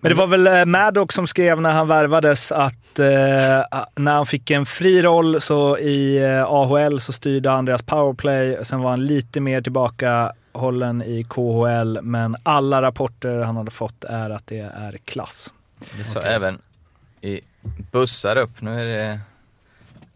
Men 0.00 0.08
det 0.08 0.14
var 0.14 0.26
väl 0.26 0.46
eh, 0.46 0.64
Maddox 0.64 1.14
som 1.14 1.26
skrev 1.26 1.60
när 1.60 1.72
han 1.72 1.88
värvades 1.88 2.52
att 2.52 2.98
eh, 2.98 3.06
när 3.94 4.12
han 4.12 4.26
fick 4.26 4.50
en 4.50 4.66
fri 4.66 5.02
roll 5.02 5.40
så 5.40 5.78
i 5.78 6.24
eh, 6.24 6.44
AHL 6.44 7.00
så 7.00 7.12
styrde 7.12 7.50
han 7.50 7.64
deras 7.64 7.82
powerplay. 7.82 8.58
Sen 8.62 8.80
var 8.80 8.90
han 8.90 9.06
lite 9.06 9.40
mer 9.40 9.62
tillbaka 9.62 10.32
hållen 10.52 11.02
i 11.02 11.24
KHL, 11.28 11.98
men 12.02 12.36
alla 12.42 12.82
rapporter 12.82 13.38
han 13.38 13.56
hade 13.56 13.70
fått 13.70 14.04
är 14.04 14.30
att 14.30 14.46
det 14.46 14.58
är 14.58 14.98
klass. 15.04 15.52
Det 15.98 16.04
sa 16.04 16.20
även 16.20 16.58
i 17.20 17.40
bussar 17.92 18.36
upp, 18.36 18.60
nu 18.60 18.80
är 18.80 18.84
det 18.84 19.20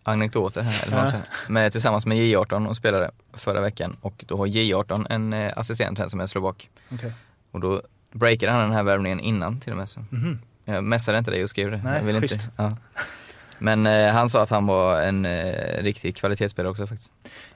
anekdoter 0.08 0.62
här, 0.62 0.86
eller 0.86 1.04
Ja. 1.12 1.12
med, 1.48 1.72
tillsammans 1.72 2.06
med 2.06 2.16
J18 2.18 2.66
och 2.68 2.76
spelade 2.76 3.10
förra 3.32 3.60
veckan 3.60 3.96
och 4.00 4.24
då 4.26 4.36
har 4.36 4.46
J18 4.46 5.06
en 5.10 5.32
eh, 5.32 5.52
assistent 5.56 5.98
här 5.98 6.08
som 6.08 6.20
är 6.20 6.26
slovak. 6.26 6.70
Okej. 6.92 7.12
Och 7.50 7.60
då 7.60 7.82
breakade 8.12 8.52
han 8.52 8.60
den 8.60 8.72
här 8.72 8.82
värvningen 8.82 9.20
innan 9.20 9.60
till 9.60 9.72
och 9.72 9.78
med. 9.78 9.88
Så. 9.88 10.00
Mhm. 10.10 10.38
Jag 10.64 10.84
messade 10.84 11.18
inte 11.18 11.30
dig 11.30 11.42
och 11.42 11.50
skrev 11.50 11.70
det. 11.70 11.80
Nej, 11.84 11.96
jag 11.98 12.04
vill 12.06 12.16
inte. 12.16 12.38
Ja. 12.56 12.76
Men 13.58 13.86
eh, 13.86 14.12
han 14.12 14.28
sa 14.30 14.42
att 14.42 14.50
han 14.50 14.66
var 14.66 15.02
en 15.02 15.24
eh, 15.24 15.82
riktig 15.82 16.16
kvalitetsspelare 16.16 16.70
också 16.70 16.86
faktiskt. 16.86 17.12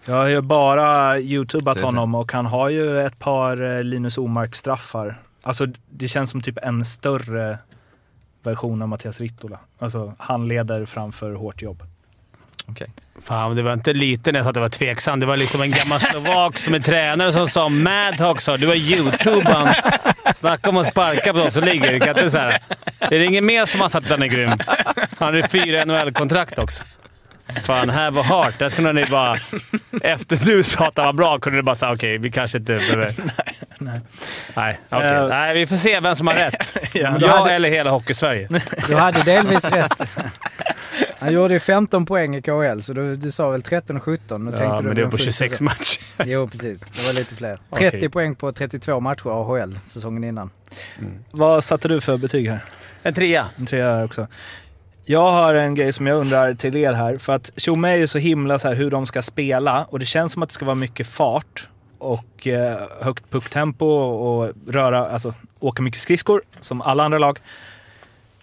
Jag 0.06 0.14
har 0.14 0.26
ju 0.26 0.40
bara 0.40 1.18
youtubat 1.20 1.80
honom 1.80 2.14
och 2.14 2.32
han 2.32 2.46
har 2.46 2.68
ju 2.68 3.00
ett 3.00 3.18
par 3.18 3.76
eh, 3.76 3.82
Linus 3.82 4.18
Omark-straffar. 4.18 5.20
Alltså 5.42 5.66
det 5.90 6.08
känns 6.08 6.30
som 6.30 6.40
typ 6.42 6.58
en 6.62 6.84
större 6.84 7.58
version 8.42 8.82
av 8.82 8.88
Mattias 8.88 9.20
Rittola. 9.20 9.58
Alltså 9.78 10.14
han 10.18 10.48
leder 10.48 10.84
framför 10.86 11.34
hårt 11.34 11.62
jobb. 11.62 11.82
Okej. 12.72 12.90
Fan, 13.22 13.56
det 13.56 13.62
var 13.62 13.72
inte 13.72 13.92
lite 13.92 14.32
när 14.32 14.38
jag 14.38 14.44
sa 14.44 14.48
att 14.50 14.54
det 14.54 14.60
var 14.60 14.68
tveksam. 14.68 15.20
Det 15.20 15.26
var 15.26 15.36
liksom 15.36 15.62
en 15.62 15.70
gammal 15.70 16.00
slovak 16.00 16.58
som 16.58 16.74
är 16.74 16.80
tränare 16.80 17.32
som 17.32 17.48
sa 17.48 17.68
Madhawk 17.68 18.40
sa 18.40 18.56
du 18.56 18.66
var 18.66 18.74
youtubern. 18.74 19.68
Snacka 20.34 20.70
om 20.70 20.76
att 20.76 20.86
sparka 20.86 21.32
på 21.32 21.38
dem 21.38 21.50
som 21.50 21.64
ligger. 21.64 21.92
Det 21.92 22.00
kan 22.00 22.08
inte 22.08 22.30
så 22.30 22.38
här. 22.38 22.58
Det 23.08 23.16
är 23.16 23.20
ingen 23.20 23.46
mer 23.46 23.66
som 23.66 23.80
har 23.80 23.88
sagt 23.88 24.06
att 24.06 24.10
han 24.12 24.22
är 24.22 24.26
grym. 24.26 24.50
Han 25.18 25.34
hade 25.34 25.48
fyra 25.48 25.84
NHL-kontrakt 25.84 26.58
också. 26.58 26.82
Fan, 27.62 27.90
här 27.90 28.10
var 28.10 28.22
hart. 28.22 28.58
Där 28.58 28.70
kunde 28.70 28.92
ni 28.92 29.04
bara... 29.10 29.36
Efter 30.02 30.36
du 30.36 30.62
sa 30.62 30.86
att 30.86 30.96
han 30.96 31.06
var 31.06 31.12
bra 31.12 31.38
kunde 31.38 31.58
du 31.58 31.62
bara 31.62 31.74
säga 31.74 31.92
okej, 31.92 32.18
vi 32.18 32.30
kanske 32.30 32.58
inte 32.58 32.72
behöver... 32.72 33.12
Nej. 33.78 34.00
Nej, 34.54 34.78
okej. 34.90 35.08
Eh. 35.10 35.28
Nej, 35.28 35.54
vi 35.54 35.66
får 35.66 35.76
se 35.76 36.00
vem 36.00 36.16
som 36.16 36.26
har 36.26 36.34
rätt. 36.34 36.78
Ja. 36.92 37.16
Jag 37.20 37.28
hade- 37.28 37.52
eller 37.52 37.68
hela 37.68 37.90
Hockeysverige. 37.90 38.48
Du 38.88 38.96
hade 38.96 39.22
delvis 39.22 39.64
rätt. 39.64 40.00
Han 41.22 41.32
gjorde 41.32 41.54
ju 41.54 41.60
15 41.60 42.06
poäng 42.06 42.36
i 42.36 42.42
KHL, 42.42 42.80
så 42.82 42.92
du, 42.92 43.16
du 43.16 43.30
sa 43.30 43.50
väl 43.50 43.62
13 43.62 43.96
och 43.96 44.02
17. 44.02 44.48
Och 44.48 44.54
Ja, 44.54 44.58
tänkte 44.58 44.82
du 44.82 44.86
men 44.88 44.96
det 44.96 45.02
var 45.04 45.10
på 45.10 45.16
full 45.16 45.24
26 45.24 45.50
säsong. 45.52 45.64
matcher. 45.64 46.02
Jo, 46.24 46.48
precis. 46.48 46.80
Det 46.80 47.06
var 47.06 47.12
lite 47.14 47.34
fler. 47.34 47.58
Okej. 47.70 47.90
30 47.90 48.08
poäng 48.08 48.34
på 48.34 48.52
32 48.52 49.00
matcher 49.00 49.28
AHL 49.28 49.78
säsongen 49.86 50.24
innan. 50.24 50.50
Vad 51.30 51.64
satte 51.64 51.88
du 51.88 52.00
för 52.00 52.16
betyg 52.16 52.48
här? 52.48 52.64
En 53.02 53.14
trea. 53.14 53.46
En 53.56 53.66
trea 53.66 53.94
här 53.94 54.04
också. 54.04 54.26
Jag 55.04 55.32
har 55.32 55.54
en 55.54 55.74
grej 55.74 55.92
som 55.92 56.06
jag 56.06 56.18
undrar 56.18 56.54
till 56.54 56.76
er 56.76 56.92
här. 56.92 57.16
För 57.18 57.32
att 57.32 57.50
Tjomme 57.56 57.88
är 57.90 57.96
ju 57.96 58.06
så 58.06 58.18
himla 58.18 58.58
så 58.58 58.68
här 58.68 58.74
hur 58.74 58.90
de 58.90 59.06
ska 59.06 59.22
spela 59.22 59.84
och 59.84 59.98
det 59.98 60.06
känns 60.06 60.32
som 60.32 60.42
att 60.42 60.48
det 60.48 60.52
ska 60.54 60.64
vara 60.64 60.74
mycket 60.74 61.06
fart 61.06 61.68
och 61.98 62.46
eh, 62.46 62.78
högt 63.00 63.30
pucktempo 63.30 63.86
och 63.86 64.52
röra, 64.68 65.08
alltså 65.10 65.34
åka 65.60 65.82
mycket 65.82 66.00
skridskor 66.00 66.42
som 66.60 66.82
alla 66.82 67.04
andra 67.04 67.18
lag. 67.18 67.38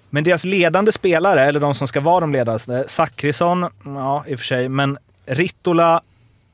Men 0.09 0.23
deras 0.23 0.45
ledande 0.45 0.91
spelare, 0.91 1.41
eller 1.45 1.59
de 1.59 1.75
som 1.75 1.87
ska 1.87 2.01
vara 2.01 2.19
de 2.19 2.31
ledande, 2.31 2.83
Zachrisson, 2.87 3.65
ja 3.83 4.23
i 4.27 4.35
och 4.35 4.39
för 4.39 4.45
sig, 4.45 4.69
men 4.69 4.97
Rittola, 5.25 6.01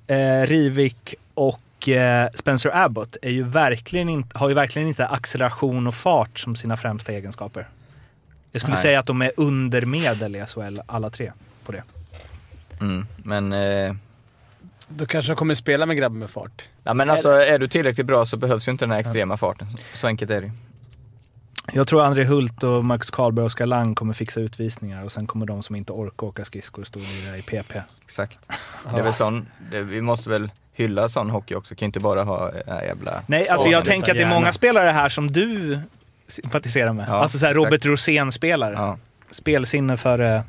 eh, 0.08 0.48
Rivik 0.48 1.16
och 1.34 1.90
eh, 1.90 2.30
Spencer 2.34 2.72
Abbott 2.74 3.18
är 3.22 3.32
ju 3.32 3.44
verkligen 3.44 4.10
inte, 4.10 4.38
har 4.38 4.50
ju 4.50 4.56
verkligen 4.56 4.88
inte 4.88 5.08
acceleration 5.08 5.88
och 5.88 5.96
fart 5.96 6.40
som 6.40 6.56
sina 6.56 6.78
främsta 6.78 7.12
egenskaper. 7.12 7.68
Jag 8.52 8.62
skulle 8.62 8.74
Nej. 8.74 8.84
säga 8.84 9.00
att 9.00 9.06
de 9.06 9.22
är 9.22 9.32
under 9.38 9.82
medel 9.82 10.36
i 10.36 10.46
SHL, 10.46 10.80
alla 10.86 11.10
tre, 11.10 11.32
på 11.66 11.72
det. 11.72 11.84
Mm. 12.82 13.08
Men, 13.18 13.54
eh, 13.54 13.96
Då 14.88 15.06
kanske 15.06 15.32
de 15.32 15.36
kommer 15.36 15.56
spela 15.56 15.86
med 15.86 15.98
grabbar 15.98 16.16
med 16.16 16.30
fart. 16.30 16.64
ja, 16.84 16.94
men 16.94 17.10
alltså, 17.10 17.30
är 17.30 17.60
du 17.60 17.68
tillräckligt 17.68 18.06
bra 18.06 18.26
så 18.26 18.38
behövs 18.38 18.68
ju 18.68 18.72
inte 18.72 18.86
den 18.86 18.92
här 18.92 19.00
extrema 19.00 19.38
farten. 19.38 19.68
Så 19.94 20.08
enkelt 20.08 20.32
är 20.32 20.42
det 20.42 20.48
ju. 20.48 20.54
Jag 21.74 21.88
tror 21.88 22.04
André 22.04 22.24
Hult 22.24 22.64
och 22.64 22.86
Marcus 22.86 23.12
Karlberg 23.12 23.44
och 23.44 23.48
Oskar 23.48 23.66
Lang 23.66 23.96
kommer 23.96 24.14
fixa 24.14 24.40
utvisningar 24.40 25.04
och 25.04 25.12
sen 25.12 25.28
kommer 25.28 25.46
de 25.46 25.64
som 25.64 25.76
inte 25.76 25.94
orkar 25.94 26.28
åka 26.28 26.46
skridskor 26.46 26.84
stå 26.84 27.00
i 27.00 27.42
PP. 27.48 27.76
Exakt. 28.04 28.40
Det 28.94 29.00
är 29.00 29.04
väl 29.04 29.14
sån, 29.14 29.48
det, 29.72 29.82
vi 29.82 30.02
måste 30.02 30.30
väl 30.30 30.52
hylla 30.74 31.10
sån 31.10 31.30
hockey 31.30 31.56
också, 31.56 31.76
kan 31.76 31.86
inte 31.86 32.00
bara 32.00 32.24
ha 32.24 32.52
äh, 32.52 32.84
jävla... 32.88 33.22
Nej, 33.28 33.48
alltså 33.50 33.68
jag 33.68 33.86
tänker 33.86 34.12
att 34.12 34.18
det 34.18 34.20
är 34.20 34.22
gärna. 34.22 34.36
många 34.36 34.54
spelare 34.54 34.90
här 34.90 35.10
som 35.10 35.32
du 35.32 35.80
sympatiserar 36.28 36.94
med. 36.94 37.06
Ja, 37.10 37.14
alltså 37.14 37.38
så 37.40 37.46
här 37.46 37.54
exakt. 37.54 37.66
Robert 37.66 37.86
Rosén-spelare. 37.86 38.74
Ja. 38.74 38.98
Spelsinne 39.32 39.98
för... 39.98 40.20
eh, 40.36 40.42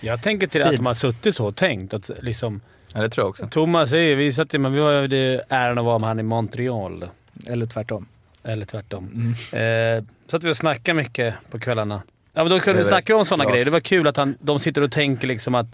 Jag 0.00 0.22
tänker 0.22 0.46
till 0.46 0.60
Speed. 0.60 0.66
att 0.72 0.76
de 0.76 0.86
har 0.86 0.94
suttit 0.94 1.36
så 1.36 1.46
och 1.46 1.56
tänkt. 1.56 1.94
Att 1.94 2.10
liksom, 2.20 2.60
ja, 2.94 3.00
det 3.00 3.08
tror 3.08 3.22
jag 3.24 3.30
också. 3.30 3.46
Thomas 3.50 3.92
är 3.92 4.16
vi 4.16 4.32
satt 4.32 4.52
men 4.52 4.72
vi 4.72 4.80
har 4.80 4.90
ju 4.92 5.40
äran 5.48 5.78
att 5.78 5.84
vara 5.84 5.98
med 5.98 6.08
han 6.08 6.20
i 6.20 6.22
Montreal. 6.22 7.04
Eller 7.46 7.66
tvärtom. 7.66 8.06
Eller 8.44 8.66
tvärtom. 8.66 9.34
Mm. 9.52 9.98
Eh, 9.98 10.04
så 10.26 10.36
att 10.36 10.44
vi 10.44 10.50
och 10.50 10.56
snackar 10.56 10.94
mycket 10.94 11.34
på 11.50 11.58
kvällarna. 11.58 12.02
Ja, 12.32 12.42
men 12.42 12.50
då 12.50 12.60
kunde 12.60 12.78
vi 12.78 12.84
snacka 12.84 13.16
om 13.16 13.24
sådana 13.24 13.50
grejer. 13.50 13.64
Det 13.64 13.70
var 13.70 13.80
kul 13.80 14.06
att 14.06 14.16
han, 14.16 14.36
de 14.40 14.58
sitter 14.58 14.82
och 14.82 14.92
tänker 14.92 15.28
liksom 15.28 15.54
att 15.54 15.66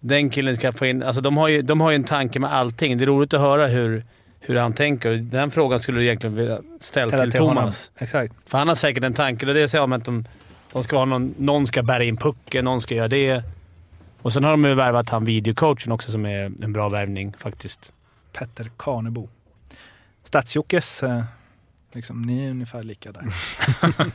den 0.00 0.30
killen 0.30 0.56
ska 0.56 0.72
få 0.72 0.86
in... 0.86 1.02
Alltså 1.02 1.20
de 1.20 1.36
har 1.36 1.48
ju, 1.48 1.62
de 1.62 1.80
har 1.80 1.90
ju 1.90 1.94
en 1.94 2.04
tanke 2.04 2.38
med 2.38 2.52
allting. 2.52 2.98
det 2.98 3.04
är 3.04 3.06
roligt 3.06 3.34
att 3.34 3.40
höra 3.40 3.66
hur, 3.66 4.04
hur 4.40 4.56
han 4.56 4.72
tänker. 4.72 5.14
Den 5.14 5.50
frågan 5.50 5.80
skulle 5.80 5.98
du 5.98 6.04
egentligen 6.04 6.36
vilja 6.36 6.60
ställa 6.80 7.18
till, 7.18 7.32
till 7.32 7.40
honom. 7.40 7.56
Thomas. 7.56 7.90
Exakt. 7.98 8.34
För 8.46 8.58
han 8.58 8.68
har 8.68 8.74
säkert 8.74 9.04
en 9.04 9.14
tanke. 9.14 9.46
Det 9.46 9.52
är 9.52 9.54
det 9.54 9.60
jag 9.60 9.70
säger 9.70 9.84
om 9.84 9.92
att 9.92 10.04
de, 10.04 10.24
de 10.72 10.82
ska 10.82 10.96
ha 10.96 11.04
någon, 11.04 11.34
någon 11.38 11.66
ska 11.66 11.82
bära 11.82 12.04
in 12.04 12.16
pucken, 12.16 12.64
någon 12.64 12.80
ska 12.80 12.94
göra 12.94 13.08
det. 13.08 13.42
Och 14.22 14.32
sen 14.32 14.44
har 14.44 14.50
de 14.50 14.64
ju 14.64 14.74
värvat 14.74 15.10
han 15.10 15.24
videocoachen 15.24 15.92
också 15.92 16.10
som 16.10 16.26
är 16.26 16.52
en 16.62 16.72
bra 16.72 16.88
värvning 16.88 17.34
faktiskt. 17.38 17.92
Petter 18.32 18.70
Karnebo. 18.76 19.28
Stadsjockes, 20.22 21.02
eh, 21.02 21.24
liksom, 21.94 22.22
ni 22.22 22.46
är 22.46 22.50
ungefär 22.50 22.82
lika 22.82 23.12
där. 23.12 23.22
Nej, 23.98 24.06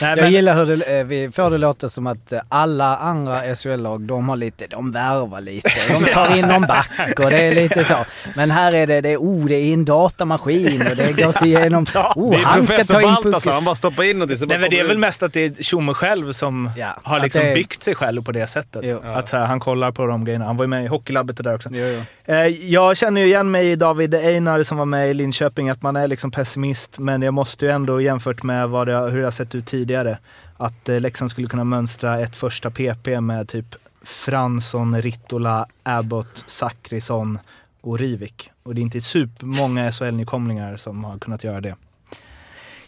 Jag 0.00 0.16
men, 0.18 0.32
gillar 0.32 0.64
hur 0.64 0.76
det, 0.76 0.98
eh, 0.98 1.04
vi 1.04 1.30
får 1.30 1.50
det 1.50 1.58
låta 1.58 1.88
som 1.88 2.06
att 2.06 2.32
eh, 2.32 2.40
alla 2.48 2.96
andra 2.96 3.54
SHL-lag, 3.54 4.00
de 4.00 4.28
har 4.28 4.36
lite, 4.36 4.66
de 4.66 4.92
värvar 4.92 5.40
lite. 5.40 5.70
De 5.88 6.04
tar 6.04 6.36
in 6.36 6.46
någon 6.48 6.62
back 6.62 6.90
och 7.18 7.30
det 7.30 7.40
är 7.46 7.54
lite 7.54 7.84
så. 7.84 7.96
Men 8.36 8.50
här 8.50 8.72
är 8.72 8.86
det, 8.86 9.00
det 9.00 9.08
är, 9.08 9.16
oh, 9.16 9.46
det 9.46 9.54
är 9.54 9.72
en 9.72 9.84
datamaskin 9.84 10.82
och 10.90 10.96
det 10.96 11.12
går 11.22 11.32
sig 11.32 11.48
igenom. 11.48 11.86
Oh, 12.16 12.30
det 12.30 12.36
är 12.36 12.44
han 12.44 12.66
ska 12.66 12.84
ta 12.84 13.00
in 13.02 13.06
Baltasar. 13.08 13.30
pucken. 13.38 13.52
Han 13.52 13.64
bara 13.64 13.74
stoppar 13.74 14.02
in 14.04 14.16
någonting 14.18 14.36
så 14.36 14.46
bara 14.46 14.54
nej, 14.54 14.60
men 14.60 14.70
det 14.70 14.80
är 14.80 14.88
väl 14.88 14.98
mest 14.98 15.22
att 15.22 15.32
det 15.32 15.44
är 15.58 15.62
Tjomme 15.62 15.94
själv 15.94 16.32
som 16.32 16.70
Ja, 16.76 16.98
har 17.02 17.20
liksom 17.20 17.42
det 17.44 17.50
är- 17.50 17.54
byggt 17.54 17.82
sig 17.82 17.94
själv 17.94 18.22
på 18.24 18.32
det 18.32 18.46
sättet. 18.46 18.82
Jo. 18.84 19.00
Att 19.04 19.28
så 19.28 19.36
här, 19.36 19.44
han 19.44 19.60
kollar 19.60 19.92
på 19.92 20.06
de 20.06 20.24
grejerna. 20.24 20.44
Han 20.44 20.56
var 20.56 20.64
ju 20.64 20.68
med 20.68 20.84
i 20.84 20.86
Hockeylabbet 20.86 21.38
och 21.38 21.44
där 21.44 21.54
också. 21.54 21.68
Jo, 21.72 21.86
jo. 21.86 22.02
Eh, 22.24 22.46
Jag 22.46 22.96
känner 22.96 23.20
ju 23.20 23.26
igen 23.26 23.50
mig 23.50 23.70
i 23.70 23.76
David 23.76 24.14
Einar 24.14 24.62
som 24.62 24.78
var 24.78 24.84
med 24.84 25.10
i 25.10 25.14
Linköping, 25.14 25.68
att 25.68 25.82
man 25.82 25.96
är 25.96 26.08
liksom 26.08 26.30
pessimist. 26.30 26.98
Men 26.98 27.22
jag 27.22 27.34
måste 27.34 27.66
ju 27.66 27.72
ändå 27.72 28.00
jämfört 28.00 28.42
med 28.42 28.68
vad 28.68 28.86
det, 28.88 29.10
hur 29.10 29.18
det 29.18 29.24
har 29.24 29.30
sett 29.30 29.54
ut 29.54 29.66
tidigare, 29.66 30.18
att 30.56 30.88
eh, 30.88 31.00
Leksand 31.00 31.30
skulle 31.30 31.46
kunna 31.46 31.64
mönstra 31.64 32.20
ett 32.20 32.36
första 32.36 32.70
PP 32.70 33.20
med 33.20 33.48
typ 33.48 33.74
Fransson, 34.02 35.02
Rittola, 35.02 35.66
Abbott, 35.82 36.44
Zachrisson 36.46 37.38
och 37.80 37.98
Rivik. 37.98 38.50
Och 38.62 38.74
det 38.74 38.80
är 38.80 38.82
inte 38.82 39.00
supermånga 39.00 39.90
SHL-nykomlingar 39.92 40.76
som 40.76 41.04
har 41.04 41.18
kunnat 41.18 41.44
göra 41.44 41.60
det. 41.60 41.76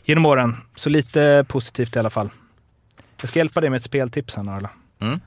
Genom 0.04 0.26
åren. 0.26 0.56
Så 0.74 0.90
lite 0.90 1.44
positivt 1.48 1.96
i 1.96 1.98
alla 1.98 2.10
fall. 2.10 2.30
Jag 3.20 3.28
ska 3.28 3.38
hjälpa 3.38 3.60
dig 3.60 3.70
med 3.70 3.76
ett 3.76 3.84
speltips 3.84 4.36
här 4.36 4.50
Arla. 4.56 4.70
Mm. 5.00 5.20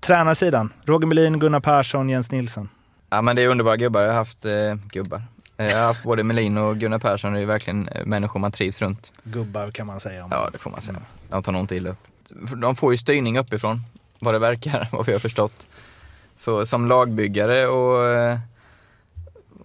Tränarsidan. 0.00 0.72
Roger 0.84 1.06
Melin, 1.06 1.38
Gunnar 1.38 1.60
Persson, 1.60 2.08
Jens 2.08 2.30
Nilsson. 2.30 2.68
Ja 3.10 3.22
men 3.22 3.36
det 3.36 3.42
är 3.42 3.48
underbara 3.48 3.76
gubbar. 3.76 4.00
Jag 4.02 4.08
har 4.08 4.14
haft 4.16 4.44
eh, 4.44 4.74
gubbar. 4.92 5.22
Eh, 5.56 5.66
Jag 5.66 5.76
har 5.78 5.86
haft 5.86 6.02
både 6.02 6.24
Melin 6.24 6.58
och 6.58 6.76
Gunnar 6.78 6.98
Persson. 6.98 7.32
Det 7.32 7.40
är 7.40 7.46
verkligen 7.46 7.88
eh, 7.88 8.04
människor 8.06 8.40
man 8.40 8.52
trivs 8.52 8.82
runt. 8.82 9.12
Gubbar 9.22 9.70
kan 9.70 9.86
man 9.86 10.00
säga. 10.00 10.24
Om. 10.24 10.30
Ja, 10.32 10.48
det 10.52 10.58
får 10.58 10.70
man 10.70 10.80
säga. 10.80 10.98
De 11.30 11.42
tar 11.42 11.52
nog 11.52 11.60
inte 11.62 11.76
illa 11.76 11.90
upp. 11.90 11.98
De 12.60 12.76
får 12.76 12.92
ju 12.92 12.98
styrning 12.98 13.38
uppifrån, 13.38 13.80
vad 14.18 14.34
det 14.34 14.38
verkar, 14.38 14.88
vad 14.92 15.06
vi 15.06 15.12
har 15.12 15.18
förstått. 15.20 15.66
Så 16.36 16.66
som 16.66 16.86
lagbyggare 16.86 17.66
och, 17.66 18.06
eh, 18.06 18.38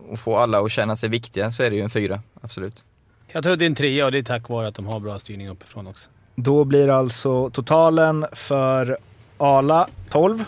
och 0.10 0.20
få 0.20 0.38
alla 0.38 0.60
att 0.60 0.72
känna 0.72 0.96
sig 0.96 1.10
viktiga 1.10 1.52
så 1.52 1.64
är 1.64 1.70
det 1.70 1.76
ju 1.76 1.82
en 1.82 1.90
fyra, 1.90 2.20
absolut. 2.42 2.84
Jag 3.28 3.44
tror 3.44 3.54
att 3.54 3.60
det 3.60 3.66
är 3.66 3.68
en 3.68 3.76
trea 3.76 4.06
och 4.06 4.12
det 4.12 4.18
är 4.18 4.24
tack 4.24 4.50
vare 4.50 4.68
att 4.68 4.76
de 4.76 4.88
har 4.88 5.00
bra 5.00 5.20
styrning 5.20 5.50
uppifrån 5.50 5.88
också. 5.88 6.10
Då 6.36 6.64
blir 6.64 6.90
alltså 6.90 7.50
totalen 7.50 8.26
för 8.32 8.98
Ala 9.38 9.88
12 10.10 10.44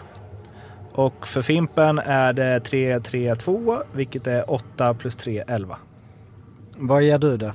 och 0.96 1.28
för 1.28 1.42
Fimpen 1.42 2.00
är 2.00 2.34
det 2.34 2.60
3-3-2 2.60 3.84
vilket 3.94 4.28
är 4.28 4.52
8 4.52 4.94
plus 4.94 5.16
3, 5.16 5.44
11. 5.48 5.78
Vad 6.78 7.04
ger 7.04 7.18
du 7.18 7.38
det? 7.38 7.54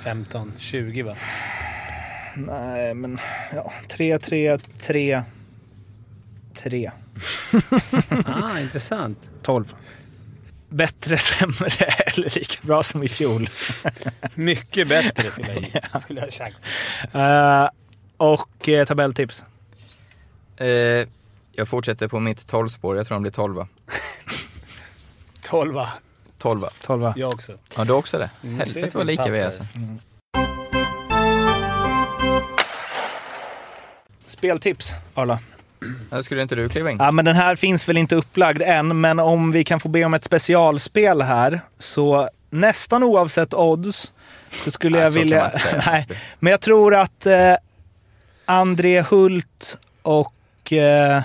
15, 0.00 0.52
20 0.58 1.02
va? 1.02 1.16
Nej, 2.36 2.94
men 2.94 3.18
ja, 3.54 3.72
3-3-3, 3.88 5.22
3. 6.54 6.90
ah, 8.26 8.60
intressant. 8.60 9.30
12. 9.42 9.74
Bättre, 10.68 11.18
sämre 11.18 11.84
eller 11.84 12.38
lika 12.38 12.66
bra 12.66 12.82
som 12.82 13.02
i 13.02 13.08
fjol. 13.08 13.48
Mycket 14.34 14.88
bättre 14.88 15.30
skulle 15.30 15.66
jag, 15.92 16.02
skulle 16.02 16.20
jag 16.20 16.26
ha 16.26 16.32
chans. 16.32 16.56
Eh, 17.14 17.70
och 18.16 18.68
eh, 18.68 18.86
tabelltips. 18.86 19.44
Eh, 20.56 21.08
jag 21.58 21.68
fortsätter 21.68 22.08
på 22.08 22.20
mitt 22.20 22.52
12-spår, 22.52 22.96
jag 22.96 23.06
tror 23.06 23.14
han 23.14 23.22
blir 23.22 23.32
12 23.32 23.64
12 25.42 25.76
12 26.38 26.64
12 26.82 27.12
Jag 27.16 27.30
också. 27.30 27.52
Ja, 27.76 27.84
du 27.84 27.92
också 27.92 28.18
det? 28.18 28.30
Mm, 28.42 28.58
Helvete 28.58 28.98
vad 28.98 29.06
lika 29.06 29.30
vi 29.30 29.38
är 29.38 29.50
papper. 29.50 29.62
alltså. 29.62 29.64
Speltips, 34.26 34.92
Arla. 35.14 35.38
Ja, 36.10 36.22
skulle 36.22 36.42
inte 36.42 36.54
du 36.54 36.68
kliva 36.68 36.90
in? 36.90 36.96
Ja, 37.00 37.10
men 37.10 37.24
den 37.24 37.36
här 37.36 37.56
finns 37.56 37.88
väl 37.88 37.96
inte 37.98 38.16
upplagd 38.16 38.62
än, 38.62 39.00
men 39.00 39.18
om 39.18 39.52
vi 39.52 39.64
kan 39.64 39.80
få 39.80 39.88
be 39.88 40.04
om 40.04 40.14
ett 40.14 40.24
specialspel 40.24 41.22
här, 41.22 41.60
så 41.78 42.28
nästan 42.50 43.02
oavsett 43.02 43.54
odds 43.54 44.12
så 44.50 44.70
skulle 44.70 44.96
Nej, 44.96 45.02
jag 45.02 45.12
så 45.12 45.18
vilja... 45.18 45.52
Nej, 45.86 46.06
men 46.38 46.50
jag 46.50 46.60
tror 46.60 46.94
att 46.94 47.26
eh, 47.26 47.54
André 48.44 49.02
Hult 49.02 49.78
och 50.02 50.72
eh, 50.72 51.22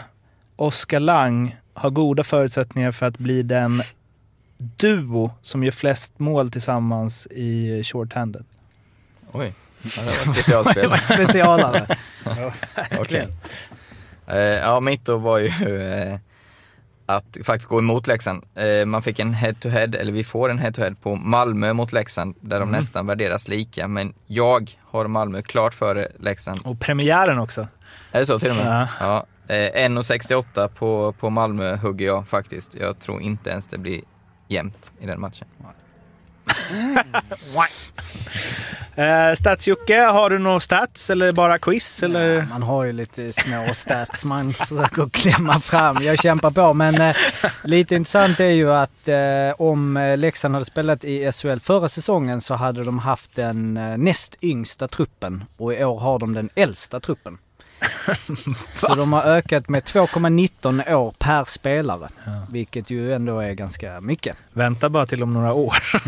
Oskar 0.64 1.00
Lang 1.00 1.56
har 1.74 1.90
goda 1.90 2.24
förutsättningar 2.24 2.92
för 2.92 3.06
att 3.06 3.18
bli 3.18 3.44
den 3.44 3.82
duo 4.58 5.32
som 5.42 5.64
gör 5.64 5.72
flest 5.72 6.20
mål 6.20 6.52
tillsammans 6.52 7.28
i 7.32 7.84
shorthanded. 7.84 8.46
Oj, 9.32 9.54
ja, 9.84 10.02
det 10.02 10.08
var 10.08 10.34
specialspel. 10.34 10.98
Specialare. 11.04 11.98
Okej. 13.00 13.28
Eh, 14.28 14.38
ja, 14.38 14.80
mitt 14.80 15.06
då 15.06 15.18
var 15.18 15.38
ju 15.38 15.48
eh, 15.88 16.20
att 17.06 17.38
faktiskt 17.44 17.70
gå 17.70 17.80
emot 17.80 18.08
Leksand. 18.08 18.44
Eh, 18.56 18.86
man 18.86 19.02
fick 19.04 19.20
en 19.20 19.34
head-to-head, 19.34 19.96
eller 19.96 20.12
vi 20.12 20.24
får 20.24 20.50
en 20.52 20.60
head-to-head 20.60 20.96
på 21.02 21.16
Malmö 21.16 21.74
mot 21.74 21.92
Leksand, 21.94 22.36
där 22.42 22.60
de 22.60 22.64
Mm. 22.70 22.72
nästan 22.80 23.08
värderas 23.08 23.48
lika. 23.48 23.88
Men 23.88 24.14
jag 24.28 24.72
har 24.82 25.08
Malmö 25.08 25.42
klart 25.42 25.74
före 25.74 26.08
Leksand. 26.20 26.60
Och 26.64 26.80
premiären 26.80 27.40
också. 27.40 27.68
Är 28.12 28.20
det 28.20 28.26
så 28.26 28.40
till 28.40 28.50
och 28.50 28.56
med? 28.56 28.68
Ja. 28.68 28.88
Ja. 29.00 29.26
Eh, 29.54 29.90
1,68 29.90 30.68
på, 30.68 31.14
på 31.20 31.30
Malmö 31.30 31.76
hugger 31.76 32.06
jag 32.06 32.28
faktiskt. 32.28 32.76
Jag 32.76 33.00
tror 33.00 33.22
inte 33.22 33.50
ens 33.50 33.68
det 33.68 33.78
blir 33.78 34.02
jämnt 34.48 34.92
i 35.00 35.06
den 35.06 35.22
matchen. 35.22 35.48
Eh, 38.96 39.36
Stats-Jocke, 39.36 40.00
har 40.00 40.30
du 40.30 40.40
några 40.40 40.60
stats 40.60 41.10
eller 41.10 41.32
bara 41.32 41.60
quiz? 41.60 42.04
Eller? 42.04 42.48
Man 42.50 42.64
har 42.64 42.84
ju 42.84 42.92
lite 42.92 43.34
små 43.34 43.74
stats 43.74 44.26
man 44.26 44.54
försöker 44.54 45.10
klämma 45.10 45.60
fram. 45.60 46.04
Jag 46.04 46.20
kämpar 46.20 46.52
på 46.52 46.74
men 46.74 47.02
eh, 47.02 47.16
lite 47.64 47.96
intressant 47.96 48.40
är 48.40 48.46
ju 48.46 48.72
att 48.72 49.08
eh, 49.08 49.18
om 49.58 49.98
eh, 49.98 50.18
Leksand 50.18 50.56
hade 50.56 50.66
spelat 50.66 51.04
i 51.04 51.32
SHL 51.32 51.60
förra 51.60 51.90
säsongen 51.90 52.42
så 52.42 52.54
hade 52.56 52.84
de 52.84 53.00
haft 53.00 53.36
den 53.36 53.78
eh, 53.78 53.98
näst 53.98 54.36
yngsta 54.42 54.88
truppen 54.88 55.44
och 55.58 55.74
i 55.74 55.84
år 55.84 56.00
har 56.00 56.20
de 56.20 56.34
den 56.34 56.50
äldsta 56.56 57.00
truppen. 57.00 57.38
Så 58.76 58.96
de 58.96 59.14
har 59.14 59.24
ökat 59.24 59.70
med 59.70 59.84
2,19 59.84 60.94
år 60.94 61.14
per 61.18 61.44
spelare. 61.44 62.10
Vilket 62.50 62.90
ju 62.90 63.14
ändå 63.14 63.40
är 63.40 63.54
ganska 63.54 64.02
mycket. 64.02 64.38
Vänta 64.54 64.90
bara 64.90 65.06
till 65.06 65.24
om 65.24 65.34
några 65.34 65.54
år. 65.54 65.76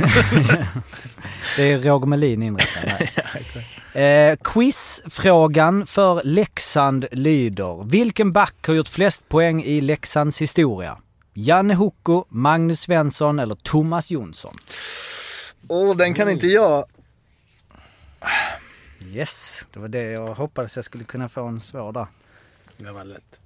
Det 1.57 1.71
är 1.71 1.77
Roger 1.77 2.05
Melin 2.07 2.43
inriktad 2.43 2.79
här. 2.79 3.09
Eh, 3.95 4.38
quizfrågan 4.43 5.85
för 5.85 6.21
Leksand 6.23 7.05
lyder. 7.11 7.83
Vilken 7.83 8.31
back 8.31 8.55
har 8.67 8.73
gjort 8.73 8.88
flest 8.88 9.29
poäng 9.29 9.63
i 9.63 9.81
Leksands 9.81 10.41
historia? 10.41 10.97
Janne 11.33 11.73
Hocko, 11.73 12.25
Magnus 12.29 12.81
Svensson 12.81 13.39
eller 13.39 13.55
Thomas 13.55 14.11
Jonsson? 14.11 14.55
Åh, 15.69 15.91
oh, 15.91 15.97
den 15.97 16.13
kan 16.13 16.29
inte 16.29 16.47
jag. 16.47 16.85
Yes, 19.07 19.67
det 19.73 19.79
var 19.79 19.87
det 19.87 20.01
jag 20.03 20.33
hoppades 20.35 20.75
jag 20.75 20.85
skulle 20.85 21.03
kunna 21.03 21.29
få 21.29 21.45
en 21.45 21.59
svår 21.59 21.91
där. 21.91 22.07
Det 22.77 22.91
var 22.91 23.03
lätt. 23.03 23.39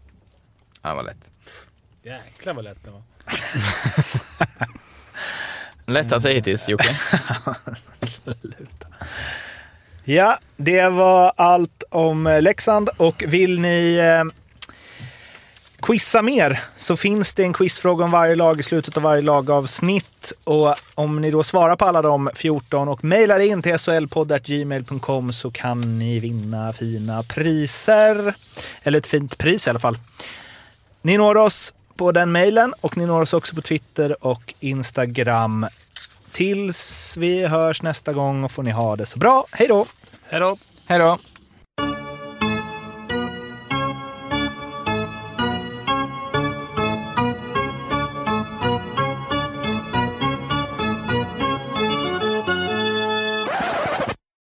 Ja, 0.82 0.95
vad 0.95 1.06
lätt. 1.06 1.32
Jäklar 2.04 2.54
vad 2.54 2.63
lätt 2.63 2.84
det 2.84 2.91
var. 2.91 3.04
Lättaste 5.93 6.30
hittills, 6.30 6.69
Jocke. 6.69 7.00
Ja, 10.04 10.39
det 10.58 10.89
var 10.89 11.34
allt 11.36 11.84
om 11.89 12.38
Leksand 12.41 12.89
och 12.98 13.24
vill 13.28 13.60
ni 13.60 13.95
eh, 13.95 14.24
quizza 15.89 16.21
mer 16.21 16.60
så 16.75 16.97
finns 16.97 17.34
det 17.34 17.43
en 17.43 17.54
quizfråga 17.54 18.06
om 18.06 18.12
varje 18.12 18.36
lag 18.36 18.60
i 18.60 18.63
slutet 18.63 18.97
av 18.97 19.04
varje 19.04 19.21
lagavsnitt. 19.21 20.34
Och 20.43 20.75
om 20.95 21.21
ni 21.21 21.32
då 21.32 21.43
svarar 21.43 21.75
på 21.75 21.86
alla 21.86 22.02
de 22.02 22.30
14 22.36 22.88
och 22.88 23.04
mejlar 23.04 23.39
in 23.39 23.62
till 23.62 23.80
solpodd.gmail.com 23.80 25.34
så 25.34 25.52
kan 25.52 25.99
ni 25.99 26.19
vinna 26.19 26.73
fina 26.73 27.23
priser. 27.23 28.36
Eller 28.84 28.99
ett 28.99 29.08
fint 29.08 29.38
pris 29.38 29.67
i 29.67 29.69
alla 29.69 29.80
fall. 29.80 29.97
Ni 31.02 31.17
når 31.17 31.38
oss 31.38 31.73
på 31.95 32.12
den 32.12 32.32
mejlen 32.32 32.73
och 32.82 32.97
ni 32.97 33.06
når 33.06 33.21
oss 33.21 33.34
också 33.34 33.56
på 33.56 33.62
Twitter 33.62 34.25
och 34.25 34.54
Instagram. 34.60 35.65
Tills 36.32 37.17
vi 37.17 37.47
hörs 37.47 37.82
nästa 37.82 38.13
gång 38.13 38.49
får 38.49 38.63
ni 38.63 38.71
ha 38.71 38.95
det 38.95 39.06
så 39.06 39.19
bra. 39.19 39.45
Hej 39.52 39.67
då! 39.67 39.86
Hej 40.23 40.39
då! 40.39 40.58
Hej 40.86 40.99
då! 40.99 41.38